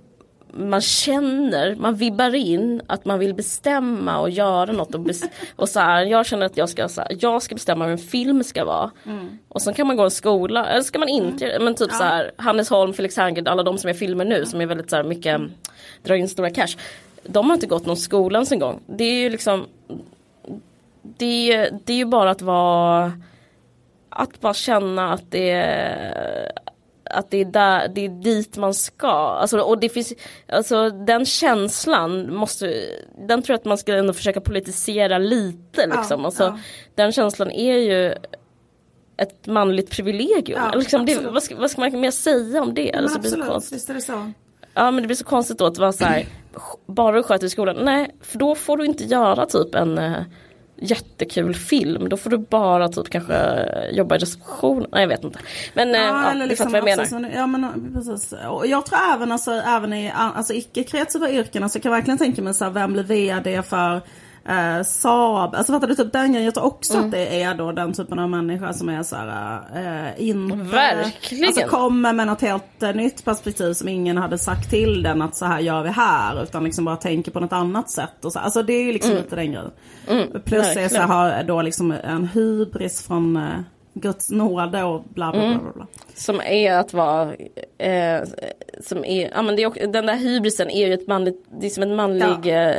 [0.58, 5.08] man känner, man vibbar in att man vill bestämma och göra något och,
[5.56, 7.98] och så här, jag känner att jag ska, så här, jag ska bestämma hur en
[7.98, 8.92] film ska vara.
[9.48, 12.32] Och sen kan man gå en skola, eller ska man inte, men typ så här
[12.38, 15.04] Hannes Holm, Felix Herngren, alla de som är filmer nu som är väldigt så här
[15.04, 15.52] mycket, mm,
[16.04, 16.78] drar in stora cash.
[17.24, 18.80] De har inte gått någon skola ens en gång.
[18.86, 19.66] Det är ju liksom
[21.02, 23.12] det, det är ju bara att vara
[24.10, 26.52] att bara känna att det är
[27.10, 29.08] att det är, där, det är dit man ska.
[29.12, 30.14] Alltså, och det finns,
[30.48, 32.84] alltså, den känslan måste,
[33.28, 35.88] den tror jag att man ska ändå försöka politisera lite.
[35.88, 36.20] Liksom.
[36.20, 36.60] Ja, alltså, ja.
[36.96, 38.16] Den känslan är ju
[39.18, 40.62] ett manligt privilegium.
[40.64, 42.92] Ja, liksom, det, vad, ska, vad ska man mer säga om det?
[42.94, 43.76] Men Alltså, det absolut, konstigt.
[43.78, 44.32] visst är det så.
[44.74, 46.26] Ja men det blir så konstigt då att vara så här,
[46.86, 47.76] bara du sköter i skolan.
[47.82, 50.22] Nej, för då får du inte göra typ en eh,
[50.82, 52.10] jättekul film.
[52.10, 53.36] Då får du bara typ kanske
[53.92, 54.86] jobba i reception.
[54.92, 55.40] Nej jag vet inte.
[55.74, 57.06] Men eh, ja, eller du liksom vad jag menar.
[57.06, 58.34] så- Ja men precis.
[58.50, 62.42] Och jag tror även, alltså, även i alltså, icke-kreativa yrken, alltså, jag kan verkligen tänka
[62.42, 64.02] mig så här, vem blir VD för
[64.48, 65.56] eh, Saab?
[65.56, 66.46] Alltså fattar du typ den grejen?
[66.46, 67.06] Jag tror också Mm.
[67.06, 70.56] att det är då den typen av människa som är så här, eh, inte...
[70.56, 71.48] Verkligen.
[71.48, 75.36] Alltså kommer med något helt eh, nytt perspektiv som ingen hade sagt till den att
[75.36, 76.44] så här gör vi här.
[76.44, 78.26] Utan liksom bara tänker på något annat sätt.
[78.26, 78.40] Och så.
[78.40, 79.72] Alltså det är ju liksom lite den grejen.
[80.46, 81.10] Plus är så Mm.
[81.10, 83.44] här, har då liksom en hybris från eh,
[84.00, 85.60] Guds nåde och bla bla bla.
[85.60, 85.88] bla, bla.
[86.14, 87.34] Som är att vara,
[87.78, 88.22] eh,
[88.82, 91.66] som är, ja men det är, också- den där hybrisen är ju ett manligt, det
[91.66, 92.70] är som en manlig eh,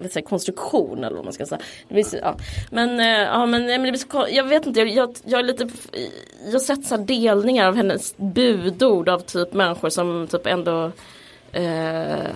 [0.00, 1.60] vad säger, jag, konstruktion eller vad man ska säga.
[1.88, 2.36] Blir ja.
[2.70, 5.40] Men, eh, ja, men, nej, men det blir så, jag vet inte, jag, jag, jag
[5.40, 5.68] är lite,
[6.44, 10.90] jag har sett så delningar av hennes budord av typ människor som typ ändå
[11.52, 12.26] eh,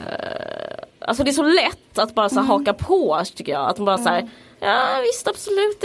[1.03, 3.70] Alltså det är så lätt att bara så här, haka på tycker jag.
[3.70, 4.28] Att man bara så här,
[4.61, 5.84] Ja visst absolut,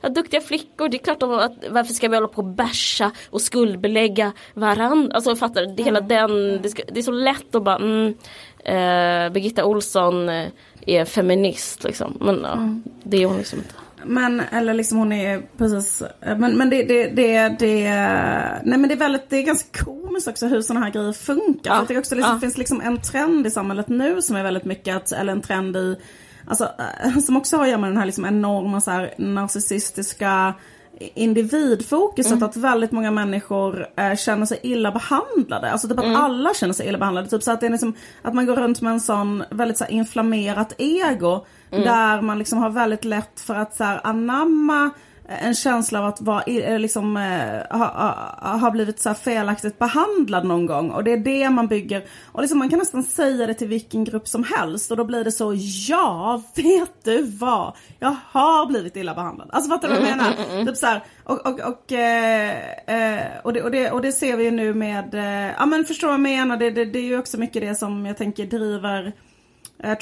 [0.00, 0.88] ja, duktiga flickor.
[0.88, 5.14] Det är klart att, att varför ska vi hålla på och bärsa och skuldbelägga varandra?
[5.14, 5.74] Alltså fattar du?
[5.74, 8.14] Det, hela den, det, ska, det är så lätt att bara mm,
[8.58, 10.48] eh, Birgitta Olsson eh,
[10.86, 12.16] är feminist liksom.
[12.20, 13.74] Men ja, det är hon liksom inte.
[14.04, 17.88] Men, eller liksom hon är precis, men, men det, det, det, det,
[18.64, 21.74] nej men det är väldigt, det är ganska komiskt också hur sådana här grejer funkar.
[21.74, 22.40] Ja, För det också liksom, ja.
[22.40, 25.76] finns liksom en trend i samhället nu som är väldigt mycket att, eller en trend
[25.76, 25.96] i,
[26.46, 26.68] alltså
[27.04, 30.54] eh, som också har att göra med den här liksom enorma så här narcissistiska
[31.14, 32.42] individfokuset Mm.
[32.44, 35.72] att väldigt många människor eh, känner sig illa behandlade.
[35.72, 36.16] Alltså typ att Mm.
[36.20, 37.28] alla känner sig illa behandlade.
[37.28, 39.84] Typ så att det är liksom, att man går runt med en sån väldigt så
[39.84, 41.44] här, inflammerat ego.
[41.70, 41.84] Mm.
[41.84, 44.90] Där man liksom har väldigt lätt för att så här, anamma
[45.40, 46.42] en känsla av att vara,
[46.78, 47.86] liksom, eh, ha,
[48.40, 50.90] ha, ha blivit så felaktigt behandlad någon gång.
[50.90, 52.04] Och det är det man bygger.
[52.32, 54.90] Och liksom, man kan nästan säga det till vilken grupp som helst.
[54.90, 55.54] Och då blir det så,
[55.88, 57.72] ja vet du vad?
[57.98, 59.48] Jag har blivit illa behandlad.
[59.52, 60.64] Alltså fattar du vad jag menar?
[60.66, 62.56] Typ så här, och, och, och, eh,
[62.86, 65.84] eh, och, det, och, det, och det ser vi ju nu med, eh, ja men
[65.84, 66.56] förstår vad jag menar?
[66.56, 69.12] Det, det, det är ju också mycket det som jag tänker driver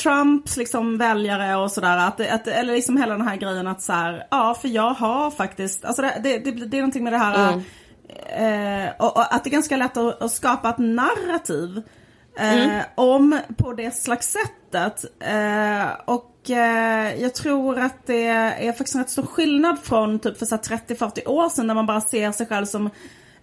[0.03, 1.97] Trumps liksom väljare och sådär.
[1.97, 5.31] Att, att, eller liksom hela den här grejen att så här, ja för jag har
[5.31, 7.63] faktiskt, alltså det, det, det, det är någonting med det här
[8.27, 11.83] eh, och, och att det är ganska lätt att, att skapa ett narrativ.
[12.39, 15.05] Eh, Om på det slags sättet.
[15.21, 20.39] Eh, och eh, jag tror att det är faktiskt en rätt stor skillnad från typ
[20.39, 22.91] för så här 30-40 år sedan när man bara ser sig själv som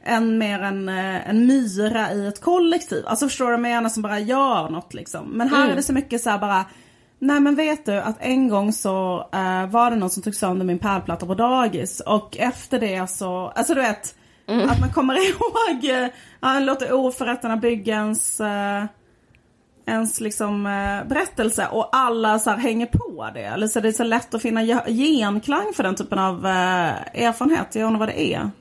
[0.08, 3.04] en mer en, eh, en myra i ett kollektiv.
[3.08, 5.26] Alltså förstår du vad jag menar som bara gör något liksom.
[5.30, 6.66] Men här är det så mycket så här bara
[7.20, 10.66] Nej men vet du att en gång så eh, var det någon som tog sönder
[10.66, 14.16] min pärlplatta på dagis och efter det så, alltså du vet
[14.70, 16.08] Att man kommer ihåg, eh,
[16.42, 18.84] ja, låter oförrätterna bygga ens, eh,
[19.86, 23.40] ens liksom eh, berättelse och alla så här hänger på det.
[23.44, 27.24] Eller så är det så lätt att finna ge- genklang för den typen av eh,
[27.26, 27.76] erfarenhet.
[27.76, 28.52] Jag undrar vad det är.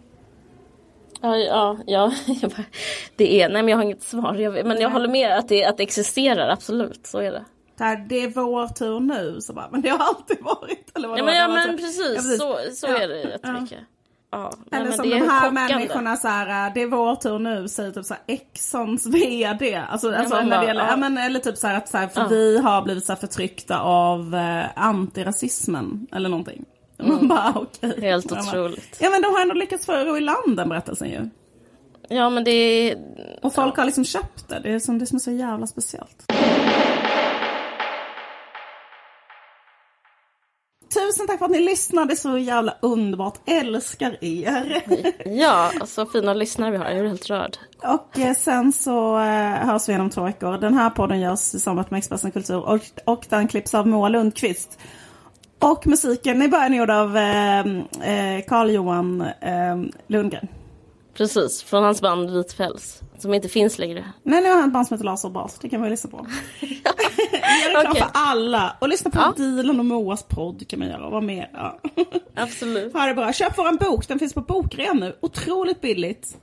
[1.20, 2.12] Ja, ja, ja.
[3.16, 4.34] det är, nej men jag har inget svar.
[4.34, 7.06] Jag, men jag håller med att det, att det existerar, absolut.
[7.06, 7.44] Så är det.
[7.78, 9.40] Det, här, det är vår tur nu.
[9.40, 10.96] Så bara, men det har alltid varit.
[10.96, 13.40] Eller vad Ja men, ja, men så- precis, Ja, så, så Ja, är det rätt
[14.30, 14.50] ja.
[14.70, 17.68] nej, Eller men som de här människorna så här, äh, det är vår tur nu,
[17.68, 19.74] säger typ såhär Exxons VD.
[19.88, 20.90] Alltså, alltså när det gäller, ja.
[20.90, 20.96] ja.
[20.96, 23.78] men, eller typ så här att så här, för vi har blivit så här förtryckta
[23.78, 26.64] av eh, antirasismen eller någonting.
[26.99, 27.28] Man Mm.
[27.28, 28.01] bara okej.
[28.01, 28.97] Helt Man bara, otroligt.
[29.01, 31.28] Ja men de har ändå lyckats få ro i land den berättelsen ju.
[32.09, 32.99] Ja men det är...
[33.42, 36.32] Och folk har liksom köpt det, det är som det som är så jävla speciellt.
[40.94, 44.82] Tusen tack för att ni lyssnade, så jävla underbart, älskar er.
[45.40, 46.84] Ja, så fina lyssnare vi har.
[46.90, 47.57] Jag är helt rörd.
[47.82, 49.24] Och eh, sen så eh,
[49.66, 50.59] hörs vi igen om två veckor.
[50.59, 54.09] Den här podden görs i samarbete med Expressen Kultur och, och den klipps av Moa
[54.09, 54.78] Lundqvist.
[55.66, 60.48] Och musiken i början är gjord av eh, eh, Carl-Johan eh, Lundgren.
[61.14, 63.00] Precis, från hans band Vit päls.
[63.18, 64.04] Som inte finns längre.
[64.22, 65.58] Nej, nu har han ett band som heter Laserbas.
[65.58, 66.16] Det kan man ju lyssna på.
[66.60, 68.02] Gör reklam Okej.
[68.02, 68.76] för alla.
[68.80, 69.34] Och lyssna på Ja.
[69.36, 71.06] Dilan och Moas podd kan man göra.
[71.06, 71.48] Och vara med.
[71.52, 71.78] Ja.
[72.34, 72.92] Absolut.
[72.92, 73.32] ha det bra.
[73.32, 74.08] Köp våran bok.
[74.08, 75.16] Den finns på bokrea nu.
[75.20, 76.38] Otroligt billigt.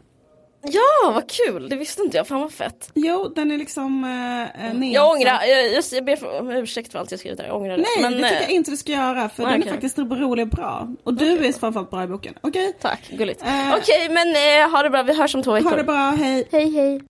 [0.66, 1.70] Ja, vad kul!
[1.70, 2.28] Det visste inte jag.
[2.28, 2.92] Fan vad fett.
[2.94, 4.94] Jo, den är liksom eh, eh, nedsatt.
[4.94, 7.46] Jag ångrar, jag, jag, jag ber om ursäkt för allt jag skrivit där.
[7.46, 7.84] Jag ångrar det.
[7.84, 9.30] Nej, Men, det tycker eh, jag inte du ska göra.
[9.30, 10.88] För Nej, den är faktiskt rolig och bra.
[11.04, 12.34] Och du är framförallt bra i boken.
[12.42, 12.74] Okej?
[12.82, 13.42] Tack, gulligt.
[13.42, 15.04] Eh, Okej, men eh, ha det bra.
[15.04, 15.70] Vi hörs om två veckor.
[15.70, 16.48] Ha det bra, hej.
[16.52, 17.02] Hej, hej.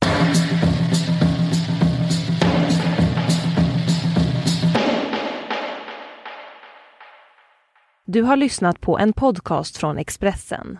[8.06, 10.80] Du har lyssnat på en podcast från Expressen.